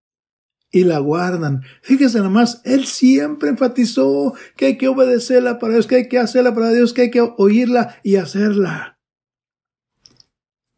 y 0.71 0.85
la 0.85 0.99
guardan. 0.99 1.63
Fíjese 1.83 2.21
nomás, 2.21 2.61
él 2.65 2.87
siempre 2.87 3.49
enfatizó 3.49 4.35
que 4.57 4.67
hay 4.67 4.79
que 4.79 4.89
obedecerla 4.89 5.59
para 5.59 5.75
Dios, 5.75 5.87
que 5.87 5.97
hay 5.97 6.09
que 6.09 6.19
hacerla 6.19 6.55
para 6.55 6.71
Dios, 6.71 6.93
que 6.93 7.03
hay 7.03 7.11
que 7.11 7.21
oírla 7.21 7.97
y 8.03 8.17
hacerla. 8.17 8.99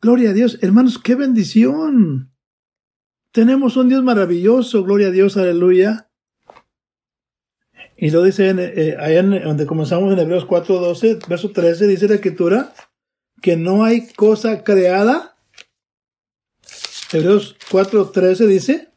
Gloria 0.01 0.31
a 0.31 0.33
Dios, 0.33 0.59
hermanos, 0.63 0.99
qué 0.99 1.17
bendición. 1.17 2.33
Tenemos 3.33 3.77
un 3.77 3.89
Dios 3.89 4.03
maravilloso, 4.03 4.85
gloria 4.85 5.09
a 5.09 5.11
Dios, 5.11 5.37
aleluya. 5.37 6.09
Y 7.97 8.11
lo 8.11 8.23
dice 8.23 8.49
en, 8.49 8.59
eh, 8.61 8.97
allá 8.99 9.21
en, 9.21 9.43
donde 9.43 9.67
comenzamos 9.67 10.13
en 10.13 10.21
Hebreos 10.21 10.47
4.12, 10.47 11.27
verso 11.29 11.51
13, 11.51 11.87
dice 11.87 12.09
la 12.09 12.15
escritura, 12.15 12.73
que 13.43 13.57
no 13.57 13.85
hay 13.85 14.09
cosa 14.13 14.63
creada. 14.65 15.37
Hebreos 17.13 17.57
4:13 17.71 18.47
dice, 18.47 18.89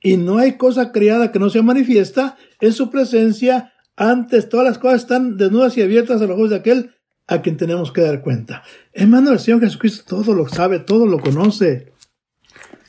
y 0.00 0.16
no 0.16 0.38
hay 0.38 0.56
cosa 0.56 0.92
creada 0.92 1.32
que 1.32 1.38
no 1.38 1.50
sea 1.50 1.62
manifiesta 1.62 2.36
en 2.60 2.72
su 2.72 2.90
presencia. 2.90 3.72
Antes 3.96 4.48
todas 4.48 4.66
las 4.66 4.78
cosas 4.78 5.02
están 5.02 5.36
desnudas 5.36 5.76
y 5.76 5.82
abiertas 5.82 6.22
a 6.22 6.26
los 6.26 6.36
ojos 6.36 6.50
de 6.50 6.56
aquel 6.56 6.94
a 7.26 7.42
quien 7.42 7.56
tenemos 7.56 7.92
que 7.92 8.02
dar 8.02 8.22
cuenta. 8.22 8.62
Hermano, 8.92 9.32
el 9.32 9.40
Señor 9.40 9.60
Jesucristo 9.60 10.04
todo 10.06 10.34
lo 10.34 10.48
sabe, 10.48 10.78
todo 10.78 11.06
lo 11.06 11.18
conoce. 11.18 11.92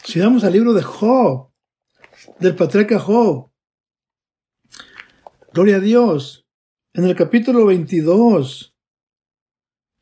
Si 0.04 0.20
damos 0.20 0.44
al 0.44 0.54
libro 0.54 0.74
de 0.74 0.82
Job, 0.82 1.52
del 2.40 2.56
patriarca 2.56 3.00
Job, 3.00 3.52
gloria 5.54 5.78
a 5.78 5.80
Dios, 5.80 6.48
en 6.94 7.06
el 7.06 7.16
capítulo 7.16 7.66
22, 7.66 8.76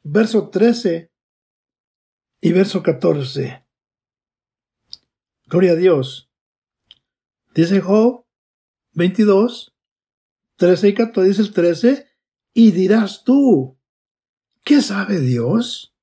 verso 0.04 0.50
13 0.50 1.12
y 2.42 2.52
verso 2.52 2.82
14. 2.84 3.66
Gloria 5.46 5.72
a 5.72 5.76
Dios. 5.76 6.30
Dice 7.54 7.82
Job 7.82 8.26
22, 8.94 9.76
13 10.58 10.90
y 10.90 10.94
14, 10.94 11.28
dice 11.28 11.42
el 11.42 11.54
13, 11.54 12.08
y 12.54 12.72
dirás 12.72 13.24
tú, 13.24 13.78
¿qué 14.64 14.82
sabe 14.82 15.20
Dios? 15.20 15.94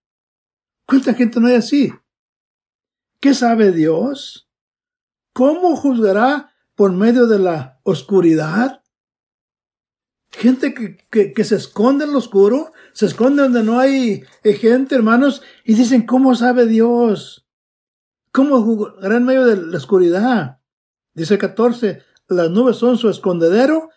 ¿Cuánta 0.87 1.15
gente 1.15 1.41
no 1.41 1.49
hay 1.49 1.55
así? 1.55 1.93
¿Qué 3.25 3.33
sabe 3.33 3.73
Dios? 3.73 4.51
¿Cómo 5.33 5.77
juzgará 5.77 6.55
por 6.75 6.93
medio 6.93 7.27
de 7.27 7.39
la 7.39 7.81
oscuridad? 7.83 8.85
Gente 10.31 10.75
que, 10.75 11.33
que, 11.33 11.45
se 11.45 11.57
esconde 11.57 12.05
en 12.05 12.13
lo 12.13 12.19
oscuro, 12.19 12.75
se 12.93 13.07
esconde 13.07 13.45
donde 13.45 13.63
no 13.63 13.79
hay 13.79 14.25
gente, 14.43 14.95
hermanos, 14.95 15.41
y 15.65 15.73
dicen, 15.73 16.05
¿cómo 16.05 16.35
sabe 16.35 16.67
Dios? 16.67 17.49
¿Cómo 18.31 18.61
jugará 18.61 19.17
en 19.17 19.25
medio 19.25 19.47
de 19.47 19.57
la 19.57 19.79
oscuridad? 19.79 20.61
Dice 21.15 21.39
14, 21.39 22.03
las 22.29 22.51
nubes 22.51 22.77
son 22.77 22.99
su 22.99 23.09
escondedero 23.09 23.89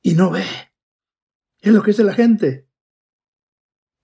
y 0.00 0.14
no 0.14 0.30
ve. 0.30 0.46
Es 1.58 1.70
lo 1.70 1.82
que 1.82 1.90
dice 1.90 2.02
la 2.02 2.14
gente. 2.14 2.66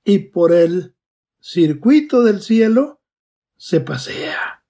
Y 0.04 0.18
por 0.18 0.52
el 0.52 0.98
circuito 1.40 2.22
del 2.22 2.42
cielo 2.42 2.99
se 3.60 3.82
pasea. 3.82 4.64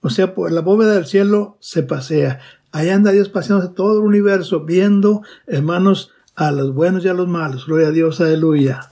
O 0.00 0.08
sea, 0.08 0.34
por 0.34 0.50
la 0.50 0.62
bóveda 0.62 0.94
del 0.94 1.04
cielo 1.04 1.58
se 1.60 1.82
pasea. 1.82 2.40
Allá 2.72 2.94
anda 2.94 3.12
Dios 3.12 3.28
paseándose 3.28 3.74
todo 3.74 3.98
el 3.98 4.06
universo, 4.06 4.64
viendo, 4.64 5.20
hermanos, 5.46 6.10
a 6.34 6.50
los 6.50 6.72
buenos 6.74 7.04
y 7.04 7.08
a 7.08 7.12
los 7.12 7.28
malos. 7.28 7.66
Gloria 7.66 7.88
a 7.88 7.90
Dios, 7.90 8.22
aleluya. 8.22 8.90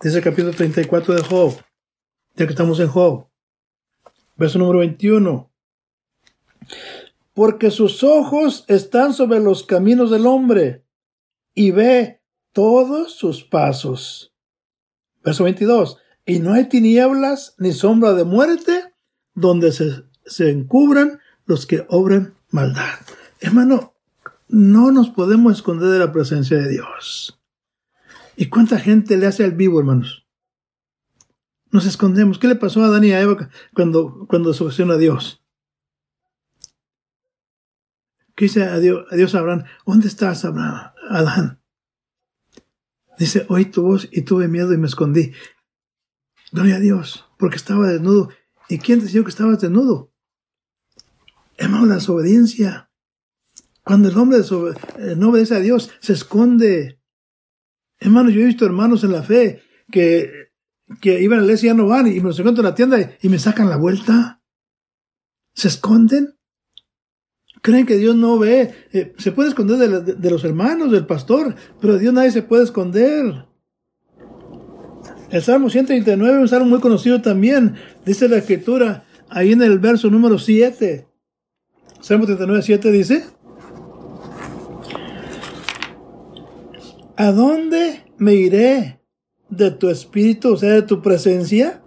Dice 0.00 0.16
el 0.16 0.24
capítulo 0.24 0.54
34 0.54 1.16
de 1.16 1.22
Job, 1.22 1.54
ya 2.34 2.46
que 2.46 2.52
estamos 2.52 2.80
en 2.80 2.88
Job. 2.88 3.26
Verso 4.36 4.58
número 4.58 4.78
21. 4.78 5.52
Porque 7.34 7.70
sus 7.70 8.02
ojos 8.02 8.64
están 8.68 9.12
sobre 9.12 9.38
los 9.38 9.64
caminos 9.64 10.10
del 10.10 10.26
hombre, 10.26 10.86
y 11.54 11.72
ve 11.72 12.22
todos 12.52 13.12
sus 13.12 13.44
pasos. 13.44 14.32
Verso 15.22 15.44
22. 15.44 15.98
Y 16.26 16.40
no 16.40 16.52
hay 16.52 16.68
tinieblas 16.68 17.54
ni 17.56 17.72
sombra 17.72 18.12
de 18.12 18.24
muerte 18.24 18.92
donde 19.34 19.70
se, 19.72 20.04
se 20.26 20.50
encubran 20.50 21.20
los 21.46 21.66
que 21.66 21.86
obran 21.88 22.34
maldad. 22.50 22.98
Hermano, 23.40 23.94
no 24.48 24.90
nos 24.90 25.08
podemos 25.10 25.54
esconder 25.54 25.88
de 25.88 26.00
la 26.00 26.12
presencia 26.12 26.56
de 26.56 26.68
Dios. 26.68 27.40
¿Y 28.36 28.46
cuánta 28.48 28.78
gente 28.78 29.16
le 29.16 29.26
hace 29.26 29.44
al 29.44 29.52
vivo, 29.52 29.78
hermanos? 29.78 30.26
Nos 31.70 31.86
escondemos. 31.86 32.38
¿Qué 32.38 32.48
le 32.48 32.56
pasó 32.56 32.82
a 32.82 32.86
Adán 32.86 33.04
y 33.04 33.12
a 33.12 33.20
Eva 33.20 33.48
cuando, 33.74 34.26
cuando 34.28 34.52
se 34.52 34.82
a 34.82 34.96
Dios? 34.96 35.42
¿Qué 38.34 38.46
dice 38.46 38.64
a 38.64 38.78
Dios, 38.78 39.06
a 39.10 39.16
Dios 39.16 39.34
Abraham? 39.34 39.64
¿Dónde 39.86 40.08
estás, 40.08 40.44
Abraham? 40.44 40.92
Adán? 41.08 41.60
Dice, 43.18 43.46
oí 43.48 43.64
tu 43.66 43.82
voz 43.82 44.08
y 44.12 44.22
tuve 44.22 44.46
miedo 44.46 44.74
y 44.74 44.76
me 44.76 44.86
escondí. 44.86 45.32
Gloria 46.52 46.76
a 46.76 46.80
Dios, 46.80 47.26
porque 47.38 47.56
estaba 47.56 47.88
desnudo. 47.88 48.30
¿Y 48.68 48.78
quién 48.78 49.00
te 49.00 49.06
dijo 49.06 49.24
que 49.24 49.30
estabas 49.30 49.60
desnudo? 49.60 50.12
Hermano, 51.56 51.86
la 51.86 51.94
desobediencia. 51.96 52.90
Cuando 53.82 54.08
el 54.08 54.16
hombre 54.18 54.38
eh, 54.38 55.14
no 55.16 55.30
obedece 55.30 55.54
a 55.54 55.60
Dios, 55.60 55.90
se 56.00 56.12
esconde. 56.12 57.00
Hermano, 57.98 58.30
yo 58.30 58.40
he 58.40 58.46
visto 58.46 58.66
hermanos 58.66 59.04
en 59.04 59.12
la 59.12 59.22
fe 59.22 59.62
que, 59.90 60.50
que 61.00 61.20
iban 61.22 61.38
a 61.38 61.42
la 61.42 61.46
iglesia 61.46 61.68
y 61.68 61.70
ya 61.70 61.74
no 61.74 61.86
van 61.86 62.06
y 62.06 62.16
me 62.16 62.28
los 62.28 62.38
encuentro 62.38 62.62
en 62.62 62.70
la 62.70 62.74
tienda 62.74 63.16
y 63.20 63.28
me 63.28 63.38
sacan 63.38 63.70
la 63.70 63.76
vuelta. 63.76 64.42
Se 65.54 65.68
esconden. 65.68 66.36
Creen 67.62 67.86
que 67.86 67.96
Dios 67.96 68.14
no 68.14 68.38
ve. 68.38 68.88
Eh, 68.92 69.14
se 69.18 69.32
puede 69.32 69.48
esconder 69.48 70.04
de, 70.04 70.30
los 70.30 70.44
hermanos, 70.44 70.92
del 70.92 71.06
pastor, 71.06 71.54
pero 71.80 71.94
de 71.94 72.00
Dios 72.00 72.12
nadie 72.12 72.30
se 72.30 72.42
puede 72.42 72.64
esconder. 72.64 73.45
El 75.30 75.42
Salmo 75.42 75.70
139, 75.70 76.38
un 76.38 76.48
salmo 76.48 76.66
muy 76.66 76.80
conocido 76.80 77.20
también, 77.20 77.74
dice 78.04 78.28
la 78.28 78.36
escritura, 78.36 79.04
ahí 79.28 79.52
en 79.52 79.62
el 79.62 79.78
verso 79.78 80.08
número 80.08 80.38
7. 80.38 81.06
Salmo 82.00 82.26
39, 82.26 82.62
7 82.62 82.92
dice, 82.92 83.24
¿A 87.16 87.32
dónde 87.32 88.04
me 88.18 88.34
iré 88.34 89.00
de 89.48 89.70
tu 89.70 89.88
espíritu, 89.88 90.52
o 90.52 90.56
sea, 90.56 90.70
de 90.70 90.82
tu 90.82 91.02
presencia? 91.02 91.82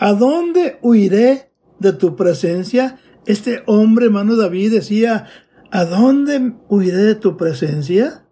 ¿A 0.00 0.14
dónde 0.14 0.78
huiré 0.82 1.52
de 1.78 1.92
tu 1.92 2.16
presencia? 2.16 2.98
Este 3.26 3.62
hombre, 3.66 4.06
hermano 4.06 4.36
David, 4.36 4.72
decía, 4.72 5.26
¿a 5.70 5.84
dónde 5.84 6.54
huiré 6.68 6.96
de 6.96 7.14
tu 7.14 7.36
presencia? 7.36 8.26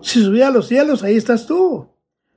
Si 0.00 0.22
subí 0.22 0.42
a 0.42 0.50
los 0.50 0.66
cielos, 0.66 1.02
ahí 1.02 1.16
estás 1.16 1.46
tú. 1.46 1.91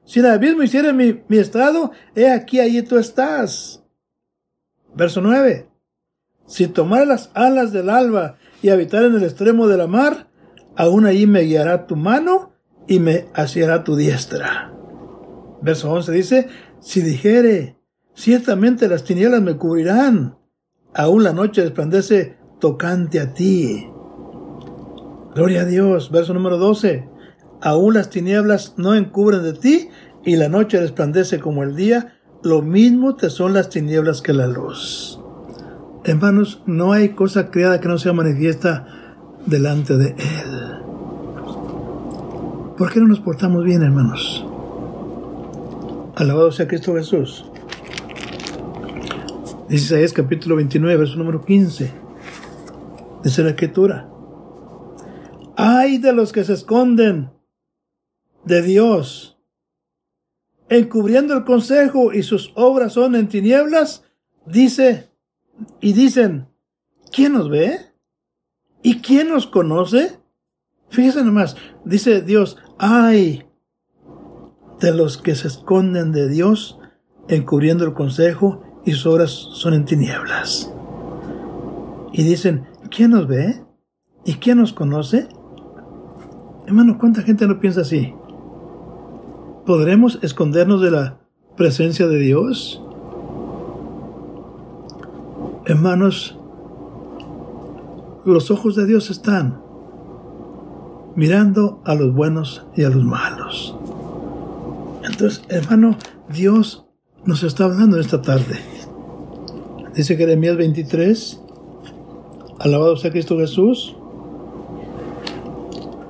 Si 0.06 0.20
el 0.20 0.28
abismo 0.28 0.64
hiciera 0.64 0.94
mi, 0.94 1.24
mi 1.28 1.38
estrado, 1.38 1.92
he 2.16 2.32
aquí, 2.32 2.60
ahí 2.60 2.82
tú 2.82 2.98
estás. 2.98 3.84
Verso 4.96 5.22
9. 5.22 5.68
Si 6.48 6.68
tomara 6.68 7.06
las 7.06 7.32
alas 7.34 7.72
del 7.74 7.90
alba 7.90 8.38
y 8.62 8.70
habitar 8.70 9.04
en 9.04 9.16
el 9.16 9.24
extremo 9.24 9.68
de 9.68 9.78
la 9.78 9.88
mar, 9.88 10.28
aún 10.76 11.06
allí 11.06 11.28
me 11.28 11.42
guiará 11.42 11.88
tu 11.88 11.96
mano 11.96 12.54
y 12.88 13.00
me 13.00 13.26
asiará 13.34 13.84
tu 13.84 13.96
diestra. 13.96 14.72
Verso 15.62 15.92
11 15.92 16.12
dice, 16.12 16.48
si 16.80 17.02
dijere, 17.02 17.78
ciertamente 18.14 18.88
las 18.88 19.04
tinieblas 19.04 19.42
me 19.42 19.58
cubrirán, 19.58 20.38
aún 20.94 21.24
la 21.24 21.34
noche 21.34 21.64
resplandece 21.64 22.38
tocante 22.60 23.20
a 23.20 23.34
ti. 23.34 23.88
Gloria 25.36 25.62
a 25.62 25.66
Dios. 25.66 26.12
Verso 26.12 26.34
número 26.34 26.58
12. 26.58 27.10
Aún 27.62 27.94
las 27.94 28.10
tinieblas 28.10 28.74
no 28.78 28.96
encubren 28.96 29.44
de 29.44 29.54
ti 29.54 29.90
y 30.24 30.36
la 30.36 30.50
noche 30.50 30.80
resplandece 30.80 31.40
como 31.40 31.64
el 31.64 31.76
día. 31.76 32.20
Lo 32.44 32.62
mismo 32.62 33.16
te 33.16 33.30
son 33.30 33.54
las 33.54 33.70
tinieblas 33.70 34.22
que 34.22 34.34
la 34.34 34.48
luz. 34.48 35.20
Hermanos, 36.04 36.62
no 36.66 36.92
hay 36.92 37.10
cosa 37.10 37.50
creada 37.50 37.80
que 37.80 37.88
no 37.88 37.98
sea 37.98 38.14
manifiesta 38.14 38.86
delante 39.46 39.98
de 39.98 40.10
Él. 40.10 40.76
¿Por 42.78 42.92
qué 42.92 43.00
no 43.00 43.08
nos 43.08 43.22
portamos 43.22 43.64
bien, 43.64 43.82
hermanos? 43.82 44.46
Alabado 46.16 46.52
sea 46.52 46.68
Cristo 46.68 46.94
Jesús. 46.96 47.50
Dice 49.68 49.86
Isaías 49.86 50.14
capítulo 50.14 50.58
29, 50.58 50.98
verso 50.98 51.18
número 51.18 51.44
15. 51.44 51.92
Dice 53.24 53.44
la 53.44 53.50
escritura. 53.50 54.08
Ay 55.58 55.98
de 55.98 56.14
los 56.14 56.32
que 56.32 56.44
se 56.44 56.54
esconden 56.54 57.35
de 58.46 58.62
Dios, 58.62 59.38
encubriendo 60.70 61.34
el 61.34 61.44
consejo 61.44 62.14
y 62.14 62.24
sus 62.24 62.52
obras 62.56 62.94
son 62.94 63.16
en 63.16 63.28
tinieblas, 63.28 64.04
dice, 64.46 65.10
y 65.82 65.94
dicen, 65.94 66.48
¿quién 67.12 67.34
nos 67.34 67.50
ve? 67.50 67.80
¿Y 68.82 69.02
quién 69.02 69.30
nos 69.30 69.48
conoce? 69.48 70.20
Fíjese 70.90 71.24
nomás, 71.24 71.56
dice 71.84 72.22
Dios, 72.22 72.58
ay 72.78 73.46
de 74.80 74.94
los 74.94 75.18
que 75.18 75.36
se 75.36 75.48
esconden 75.48 76.12
de 76.12 76.28
Dios, 76.30 76.80
encubriendo 77.28 77.86
el 77.86 77.94
consejo 77.94 78.62
y 78.86 78.92
sus 78.92 79.06
obras 79.06 79.32
son 79.32 79.74
en 79.74 79.86
tinieblas. 79.86 80.72
Y 82.12 82.24
dicen, 82.24 82.68
¿quién 82.90 83.12
nos 83.12 83.28
ve? 83.28 83.64
¿Y 84.26 84.36
quién 84.36 84.60
nos 84.60 84.74
conoce? 84.74 85.28
Hermano, 86.66 86.98
¿cuánta 86.98 87.22
gente 87.22 87.48
no 87.48 87.60
piensa 87.60 87.82
así? 87.82 88.14
¿Podremos 89.66 90.20
escondernos 90.22 90.80
de 90.80 90.92
la 90.92 91.18
presencia 91.58 92.06
de 92.08 92.20
Dios? 92.20 92.84
Hermanos, 95.66 96.38
los 98.26 98.52
ojos 98.52 98.76
de 98.76 98.86
Dios 98.86 99.10
están 99.10 99.60
mirando 101.16 101.82
a 101.84 101.96
los 101.96 102.14
buenos 102.14 102.68
y 102.76 102.84
a 102.84 102.90
los 102.90 103.04
malos. 103.04 103.76
Entonces, 105.04 105.42
hermano, 105.50 105.98
Dios 106.30 106.86
nos 107.26 107.42
está 107.42 107.64
hablando 107.64 108.00
esta 108.00 108.22
tarde. 108.22 108.60
Dice 109.96 110.16
Jeremías 110.16 110.58
23, 110.58 111.42
alabado 112.60 112.98
sea 112.98 113.10
Cristo 113.10 113.40
Jesús, 113.40 113.96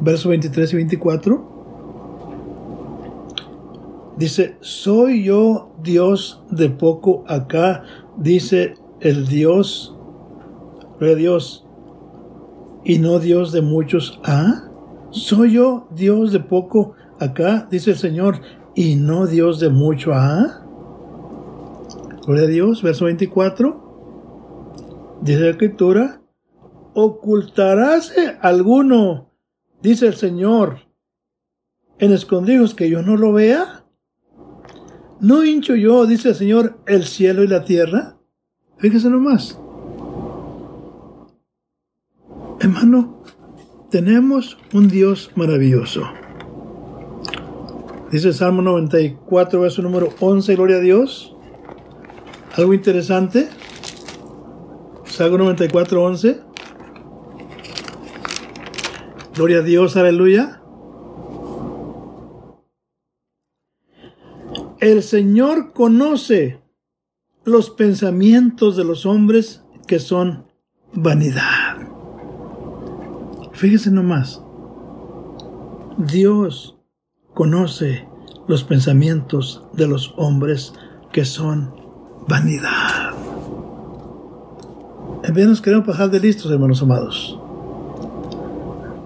versos 0.02 0.28
23 0.28 0.74
y 0.74 0.76
24. 0.76 1.55
Dice, 4.18 4.56
soy 4.62 5.24
yo 5.24 5.74
Dios 5.84 6.42
de 6.50 6.70
poco 6.70 7.26
acá, 7.28 7.84
dice 8.18 8.76
el 9.02 9.28
Dios, 9.28 9.96
de 11.00 11.16
Dios, 11.16 11.68
y 12.86 13.00
no 13.00 13.20
Dios 13.20 13.52
de 13.52 13.62
muchos. 13.62 14.20
Ah, 14.24 14.70
soy 15.10 15.54
yo 15.54 15.88
Dios 15.92 16.32
de 16.32 16.40
poco 16.40 16.94
acá, 17.20 17.68
dice 17.70 17.92
el 17.92 17.98
Señor, 17.98 18.40
y 18.74 18.96
no 18.96 19.28
Dios 19.28 19.60
de 19.60 19.70
mucho. 19.70 20.14
Ah. 20.14 20.62
Gloria 22.26 22.44
a 22.44 22.48
Dios, 22.48 22.82
verso 22.82 23.06
24. 23.06 25.18
Dice 25.22 25.40
la 25.40 25.50
escritura, 25.50 26.22
ocultaráse 26.94 28.38
alguno, 28.42 29.32
dice 29.82 30.08
el 30.08 30.16
Señor, 30.16 30.80
en 32.00 32.14
escondidos 32.14 32.74
que 32.74 32.90
yo 32.90 33.02
no 33.02 33.18
lo 33.18 33.34
vea. 33.34 33.75
¿No 35.20 35.46
hincho 35.46 35.76
yo, 35.76 36.06
dice 36.06 36.30
el 36.30 36.36
Señor, 36.36 36.80
el 36.88 37.06
cielo 37.06 37.44
y 37.44 37.48
la 37.48 37.64
tierra? 37.64 38.18
Fíjese 38.78 39.10
nomás. 39.10 39.58
Hermano, 42.60 43.24
tenemos 43.90 44.58
un 44.74 44.88
Dios 44.90 45.32
maravilloso. 45.36 46.04
Dice 48.12 48.34
Salmo 48.34 48.62
94, 48.62 49.62
verso 49.62 49.82
número 49.82 50.10
11, 50.20 50.56
gloria 50.56 50.78
a 50.78 50.82
Dios. 50.82 51.36
Algo 52.58 52.74
interesante. 52.74 53.50
Salmo 55.06 55.38
94, 55.38 56.04
11. 56.04 56.42
Gloria 59.36 59.60
a 59.60 59.62
Dios, 59.62 59.96
aleluya. 59.98 60.62
El 64.86 65.02
Señor 65.02 65.74
conoce 65.74 66.62
los 67.44 67.72
pensamientos 67.72 68.78
de 68.78 68.84
los 68.84 69.08
hombres 69.08 69.64
que 69.88 69.98
son 69.98 70.46
vanidad. 70.94 71.78
Fíjese 73.54 73.90
nomás. 73.90 74.44
Dios 75.98 76.78
conoce 77.34 78.08
los 78.48 78.64
pensamientos 78.64 79.64
de 79.74 79.88
los 79.88 80.14
hombres 80.18 80.76
que 81.12 81.26
son 81.26 81.74
vanidad. 82.28 83.16
En 85.24 85.34
vez 85.34 85.48
nos 85.48 85.62
queremos 85.64 85.88
pasar 85.88 86.12
de 86.12 86.20
listos, 86.20 86.52
hermanos 86.52 86.84
amados. 86.84 87.40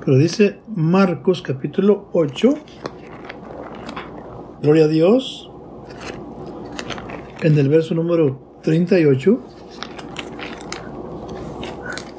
Pero 0.03 0.17
dice 0.17 0.59
Marcos 0.67 1.41
capítulo 1.41 2.09
8. 2.11 2.53
Gloria 4.61 4.83
a 4.83 4.87
Dios. 4.89 5.48
En 7.41 7.57
el 7.57 7.69
verso 7.69 7.95
número 7.95 8.59
38. 8.63 9.41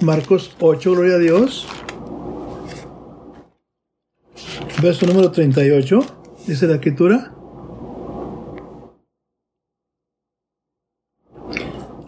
Marcos 0.01 0.57
8, 0.59 0.93
gloria 0.93 1.17
a 1.17 1.19
Dios. 1.19 1.69
Verso 4.83 5.05
número 5.05 5.31
38. 5.31 6.01
Dice 6.47 6.67
la 6.67 6.77
escritura. 6.77 7.35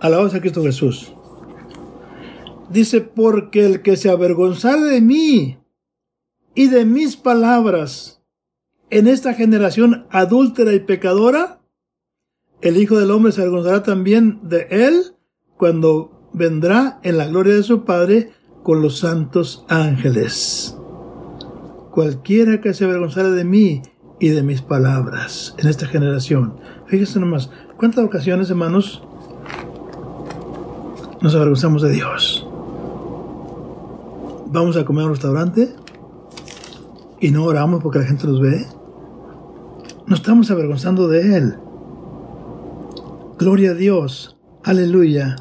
Alabados 0.00 0.34
a 0.34 0.40
Cristo 0.40 0.62
Jesús. 0.62 1.14
Dice, 2.70 3.02
porque 3.02 3.66
el 3.66 3.82
que 3.82 3.98
se 3.98 4.08
avergonzare 4.08 4.84
de 4.84 5.02
mí 5.02 5.58
y 6.54 6.68
de 6.68 6.86
mis 6.86 7.18
palabras 7.18 8.22
en 8.88 9.06
esta 9.06 9.34
generación 9.34 10.06
adúltera 10.10 10.72
y 10.72 10.80
pecadora, 10.80 11.61
el 12.62 12.76
Hijo 12.76 12.98
del 12.98 13.10
Hombre 13.10 13.32
se 13.32 13.42
avergonzará 13.42 13.82
también 13.82 14.40
de 14.42 14.66
él 14.70 15.14
cuando 15.56 16.30
vendrá 16.32 17.00
en 17.02 17.18
la 17.18 17.26
gloria 17.26 17.54
de 17.54 17.62
su 17.62 17.84
Padre 17.84 18.30
con 18.62 18.80
los 18.80 18.98
santos 18.98 19.64
ángeles. 19.68 20.76
Cualquiera 21.90 22.60
que 22.60 22.72
se 22.72 22.84
avergonzare 22.84 23.30
de 23.30 23.44
mí 23.44 23.82
y 24.18 24.28
de 24.28 24.42
mis 24.42 24.62
palabras 24.62 25.54
en 25.58 25.68
esta 25.68 25.86
generación. 25.86 26.54
Fíjese 26.86 27.20
nomás, 27.20 27.50
¿cuántas 27.76 28.04
ocasiones, 28.04 28.48
hermanos, 28.48 29.02
nos 31.22 31.36
avergonzamos 31.36 31.82
de 31.82 31.90
Dios. 31.90 32.44
Vamos 34.48 34.76
a 34.76 34.84
comer 34.84 35.04
a 35.04 35.06
un 35.06 35.12
restaurante 35.12 35.72
y 37.20 37.30
no 37.30 37.44
oramos 37.44 37.80
porque 37.80 38.00
la 38.00 38.06
gente 38.06 38.26
nos 38.26 38.40
ve. 38.40 38.66
No 40.06 40.16
estamos 40.16 40.50
avergonzando 40.50 41.06
de 41.06 41.36
Él. 41.36 41.54
Gloria 43.42 43.72
a 43.72 43.74
Dios. 43.74 44.36
Aleluya. 44.62 45.34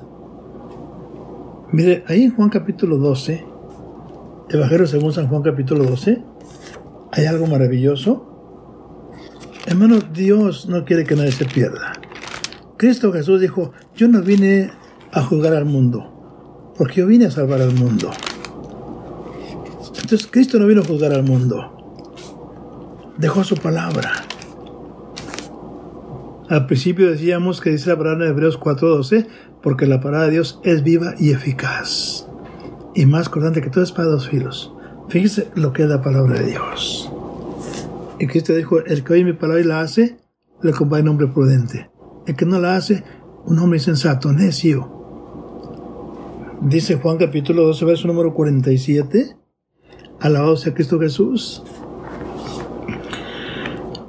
Mire, 1.72 2.04
ahí 2.08 2.24
en 2.24 2.36
Juan 2.36 2.50
capítulo 2.50 2.98
12, 2.98 3.46
Evangelio 4.50 4.88
según 4.88 5.14
San 5.14 5.28
Juan 5.28 5.44
capítulo 5.44 5.84
12, 5.84 6.24
hay 7.12 7.26
algo 7.28 7.46
maravilloso. 7.46 8.26
Hermano, 9.68 10.00
Dios 10.00 10.68
no 10.68 10.84
quiere 10.84 11.04
que 11.04 11.16
nadie 11.16 11.32
se 11.32 11.46
pierda. 11.46 11.94
Cristo 12.76 13.14
Jesús 13.14 13.40
dijo, 13.40 13.72
yo 13.96 14.08
no 14.08 14.24
vine 14.24 14.72
a 15.12 15.22
juzgar 15.22 15.54
al 15.54 15.66
mundo, 15.66 16.74
porque 16.80 17.02
yo 17.02 17.06
vine 17.06 17.28
a 17.28 17.32
salvar 17.32 17.62
al 17.62 17.76
mundo. 17.76 18.10
Entonces 20.02 20.26
Cristo 20.26 20.58
no 20.58 20.66
vino 20.66 20.82
a 20.82 20.86
juzgar 20.86 21.14
al 21.14 21.22
mundo, 21.22 22.18
dejó 23.20 23.44
su 23.44 23.54
palabra. 23.58 24.12
Al 26.52 26.66
principio 26.66 27.10
decíamos 27.10 27.62
que 27.62 27.70
dice 27.70 27.92
la 27.92 27.98
palabra 27.98 28.26
en 28.26 28.32
Hebreos 28.32 28.60
4:12, 28.60 29.26
porque 29.64 29.86
la 29.88 30.02
palabra 30.02 30.26
de 30.26 30.32
Dios 30.32 30.60
es 30.66 30.84
viva 30.84 31.14
y 31.18 31.32
eficaz, 31.32 32.28
y 32.94 33.06
más 33.06 33.30
cortante 33.30 33.62
que 33.62 33.70
todo 33.70 33.86
para 33.96 34.10
dos 34.10 34.28
filos. 34.28 34.74
Fíjese 35.08 35.48
lo 35.56 35.72
que 35.72 35.84
es 35.84 35.88
la 35.88 36.02
palabra 36.02 36.42
de 36.42 36.48
Dios. 36.48 37.10
Y 38.20 38.28
Cristo 38.28 38.54
dijo, 38.54 38.80
el 38.80 39.02
que 39.06 39.14
oye 39.14 39.24
mi 39.24 39.32
palabra 39.32 39.62
y 39.62 39.66
la 39.66 39.80
hace, 39.80 40.18
le 40.62 40.74
compara 40.74 41.02
un 41.04 41.08
hombre 41.08 41.28
prudente. 41.28 41.90
El 42.28 42.36
que 42.36 42.46
no 42.46 42.60
la 42.60 42.76
hace, 42.76 43.02
un 43.46 43.58
hombre 43.58 43.80
insensato, 43.80 44.34
necio. 44.34 44.92
Dice 46.64 46.96
Juan 46.98 47.18
capítulo 47.18 47.64
12, 47.68 47.86
verso 47.86 48.08
número 48.10 48.34
47. 48.34 49.38
Alabado 50.20 50.58
sea 50.58 50.74
Cristo 50.74 51.00
Jesús. 51.00 51.64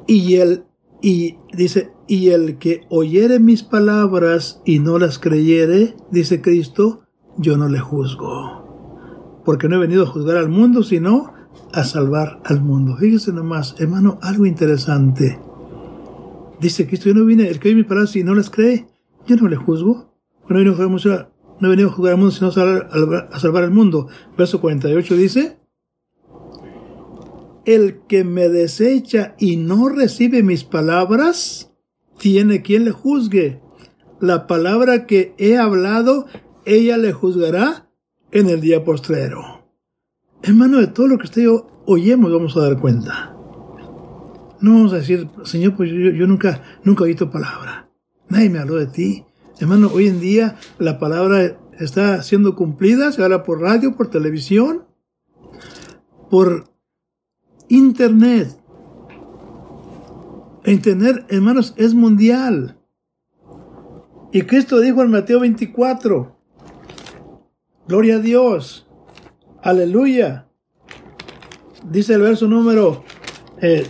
Y 0.08 0.34
el, 0.38 0.64
y 1.02 1.36
dice, 1.52 1.92
y 2.06 2.28
el 2.28 2.58
que 2.58 2.86
oyere 2.88 3.40
mis 3.40 3.64
palabras 3.64 4.62
y 4.64 4.78
no 4.78 4.98
las 4.98 5.18
creyere, 5.18 5.96
dice 6.10 6.40
Cristo, 6.40 7.02
yo 7.36 7.56
no 7.56 7.68
le 7.68 7.80
juzgo. 7.80 9.42
Porque 9.44 9.68
no 9.68 9.76
he 9.76 9.80
venido 9.80 10.04
a 10.04 10.06
juzgar 10.06 10.36
al 10.36 10.48
mundo, 10.48 10.84
sino 10.84 11.32
a 11.72 11.84
salvar 11.84 12.40
al 12.44 12.62
mundo. 12.62 12.96
Fíjese 12.96 13.32
nomás, 13.32 13.74
hermano, 13.80 14.18
algo 14.22 14.46
interesante. 14.46 15.40
Dice 16.60 16.86
Cristo, 16.86 17.08
yo 17.08 17.14
no 17.16 17.24
vine, 17.24 17.48
el 17.48 17.58
que 17.58 17.68
oye 17.68 17.76
mis 17.76 17.86
palabras 17.86 18.14
y 18.14 18.22
no 18.22 18.34
las 18.34 18.48
cree, 18.48 18.86
yo 19.26 19.36
no 19.36 19.48
le 19.48 19.56
juzgo. 19.56 20.12
A 20.48 20.52
no 21.62 21.68
he 21.68 21.70
venido 21.70 21.88
a 21.88 21.92
jugar 21.92 22.12
al 22.12 22.18
mundo, 22.18 22.32
sino 22.32 22.48
a 22.48 22.52
salvar, 23.40 23.62
al 23.62 23.70
mundo. 23.70 24.08
Verso 24.36 24.60
48 24.60 25.16
dice, 25.16 25.58
el 27.64 28.00
que 28.08 28.24
me 28.24 28.48
desecha 28.48 29.34
y 29.38 29.56
no 29.56 29.88
recibe 29.88 30.42
mis 30.42 30.64
palabras, 30.64 31.72
tiene 32.18 32.62
quien 32.62 32.84
le 32.84 32.90
juzgue. 32.90 33.60
La 34.20 34.46
palabra 34.46 35.06
que 35.06 35.34
he 35.38 35.58
hablado, 35.58 36.26
ella 36.64 36.96
le 36.96 37.12
juzgará 37.12 37.90
en 38.30 38.48
el 38.48 38.60
día 38.60 38.84
postrero. 38.84 39.66
Hermano, 40.42 40.78
de 40.78 40.88
todo 40.88 41.06
lo 41.06 41.18
que 41.18 41.24
usted 41.24 41.42
yo 41.42 41.66
oyemos 41.86 42.32
vamos 42.32 42.56
a 42.56 42.60
dar 42.62 42.80
cuenta. 42.80 43.36
No 44.60 44.74
vamos 44.74 44.92
a 44.92 44.96
decir, 44.96 45.28
Señor, 45.44 45.76
pues 45.76 45.90
yo, 45.90 46.26
nunca, 46.26 46.62
nunca 46.84 47.02
he 47.02 47.08
oído 47.08 47.30
palabra. 47.30 47.90
Nadie 48.28 48.50
me 48.50 48.60
habló 48.60 48.76
de 48.76 48.86
ti. 48.86 49.24
Hermano, 49.58 49.90
hoy 49.92 50.06
en 50.06 50.20
día 50.20 50.56
la 50.78 50.98
palabra 50.98 51.58
está 51.78 52.22
siendo 52.22 52.54
cumplida, 52.56 53.12
se 53.12 53.22
habla 53.22 53.42
por 53.42 53.60
radio, 53.60 53.96
por 53.96 54.08
televisión, 54.08 54.84
por 56.30 56.71
internet. 57.72 58.54
Internet, 60.64 61.24
hermanos, 61.28 61.74
es 61.76 61.94
mundial. 61.94 62.76
Y 64.30 64.42
Cristo 64.42 64.78
dijo 64.78 65.02
en 65.02 65.10
Mateo 65.10 65.40
24, 65.40 66.36
Gloria 67.88 68.16
a 68.16 68.18
Dios, 68.18 68.86
aleluya. 69.62 70.48
Dice 71.90 72.14
el 72.14 72.20
verso 72.20 72.46
número 72.46 73.02
eh, 73.60 73.86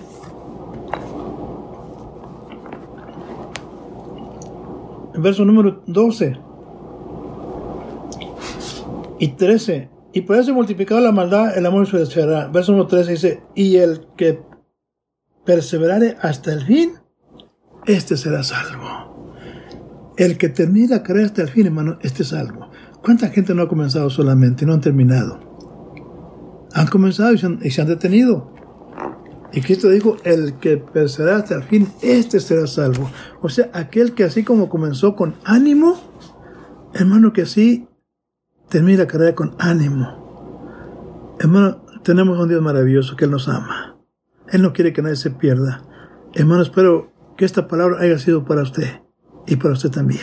el 5.14 5.20
verso 5.20 5.44
número 5.44 5.82
12 5.86 6.38
y 9.18 9.28
13. 9.28 9.91
Y 10.12 10.22
por 10.22 10.36
eso 10.36 10.52
multiplicado 10.54 11.00
la 11.00 11.12
maldad, 11.12 11.56
el 11.56 11.64
amor 11.64 11.88
se 11.88 11.98
deshacerá. 11.98 12.48
Verso 12.48 12.72
número 12.72 12.88
13 12.88 13.10
dice, 13.10 13.42
y 13.54 13.76
el 13.76 14.06
que 14.16 14.40
perseverare 15.44 16.16
hasta 16.20 16.52
el 16.52 16.64
fin, 16.64 16.92
este 17.86 18.16
será 18.16 18.42
salvo. 18.42 20.12
El 20.16 20.36
que 20.36 20.50
termine 20.50 20.88
la 20.88 21.02
carrera 21.02 21.26
hasta 21.26 21.42
el 21.42 21.48
fin, 21.48 21.66
hermano, 21.66 21.98
este 22.02 22.22
es 22.22 22.28
salvo. 22.28 22.70
¿Cuánta 23.02 23.28
gente 23.28 23.54
no 23.54 23.62
ha 23.62 23.68
comenzado 23.68 24.10
solamente 24.10 24.64
y 24.64 24.68
no 24.68 24.74
han 24.74 24.80
terminado? 24.82 25.40
Han 26.74 26.86
comenzado 26.86 27.32
y 27.32 27.38
se 27.38 27.46
han, 27.46 27.58
y 27.62 27.70
se 27.70 27.80
han 27.80 27.88
detenido. 27.88 28.52
Y 29.54 29.60
Cristo 29.62 29.88
dijo, 29.88 30.16
el 30.24 30.54
que 30.58 30.76
perseverará 30.76 31.38
hasta 31.38 31.54
el 31.54 31.62
fin, 31.64 31.88
este 32.02 32.38
será 32.40 32.66
salvo. 32.66 33.10
O 33.40 33.48
sea, 33.48 33.70
aquel 33.72 34.12
que 34.12 34.24
así 34.24 34.44
como 34.44 34.68
comenzó 34.68 35.16
con 35.16 35.34
ánimo, 35.44 35.98
hermano, 36.94 37.32
que 37.32 37.42
así 37.42 37.88
termina 38.72 39.00
la 39.00 39.06
carrera 39.06 39.34
con 39.34 39.54
ánimo. 39.58 41.36
Hermano, 41.38 41.84
tenemos 42.02 42.38
un 42.38 42.48
Dios 42.48 42.62
maravilloso 42.62 43.16
que 43.16 43.26
Él 43.26 43.30
nos 43.30 43.46
ama. 43.46 43.98
Él 44.48 44.62
no 44.62 44.72
quiere 44.72 44.94
que 44.94 45.02
nadie 45.02 45.16
se 45.16 45.30
pierda. 45.30 45.82
Hermano, 46.32 46.62
espero 46.62 47.12
que 47.36 47.44
esta 47.44 47.68
palabra 47.68 47.98
haya 48.00 48.18
sido 48.18 48.46
para 48.46 48.62
usted 48.62 49.02
y 49.46 49.56
para 49.56 49.74
usted 49.74 49.90
también. 49.90 50.22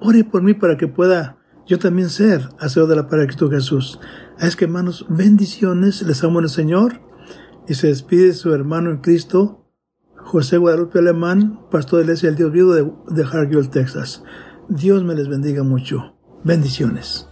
Ore 0.00 0.22
por 0.22 0.44
mí 0.44 0.54
para 0.54 0.76
que 0.76 0.86
pueda 0.86 1.38
yo 1.66 1.80
también 1.80 2.08
ser 2.08 2.50
hacedor 2.60 2.88
de 2.88 2.94
la 2.94 3.02
palabra 3.02 3.22
de 3.22 3.26
Cristo 3.26 3.50
Jesús. 3.50 3.98
Es 4.38 4.54
que 4.54 4.66
hermanos, 4.66 5.04
bendiciones, 5.08 6.02
les 6.02 6.22
amo 6.22 6.38
en 6.38 6.44
el 6.44 6.50
Señor 6.50 7.00
y 7.66 7.74
se 7.74 7.88
despide 7.88 8.32
su 8.34 8.54
hermano 8.54 8.92
en 8.92 8.98
Cristo, 8.98 9.66
José 10.18 10.56
Guadalupe 10.56 11.00
Alemán, 11.00 11.58
pastor 11.68 11.98
de 11.98 12.04
la 12.04 12.12
Iglesia 12.12 12.28
del 12.28 12.38
Dios 12.38 12.52
Vivo 12.52 12.74
de, 12.74 12.92
de 13.08 13.24
Hargill, 13.24 13.70
Texas. 13.70 14.22
Dios 14.68 15.02
me 15.02 15.16
les 15.16 15.26
bendiga 15.26 15.64
mucho. 15.64 16.13
Bendiciones. 16.44 17.26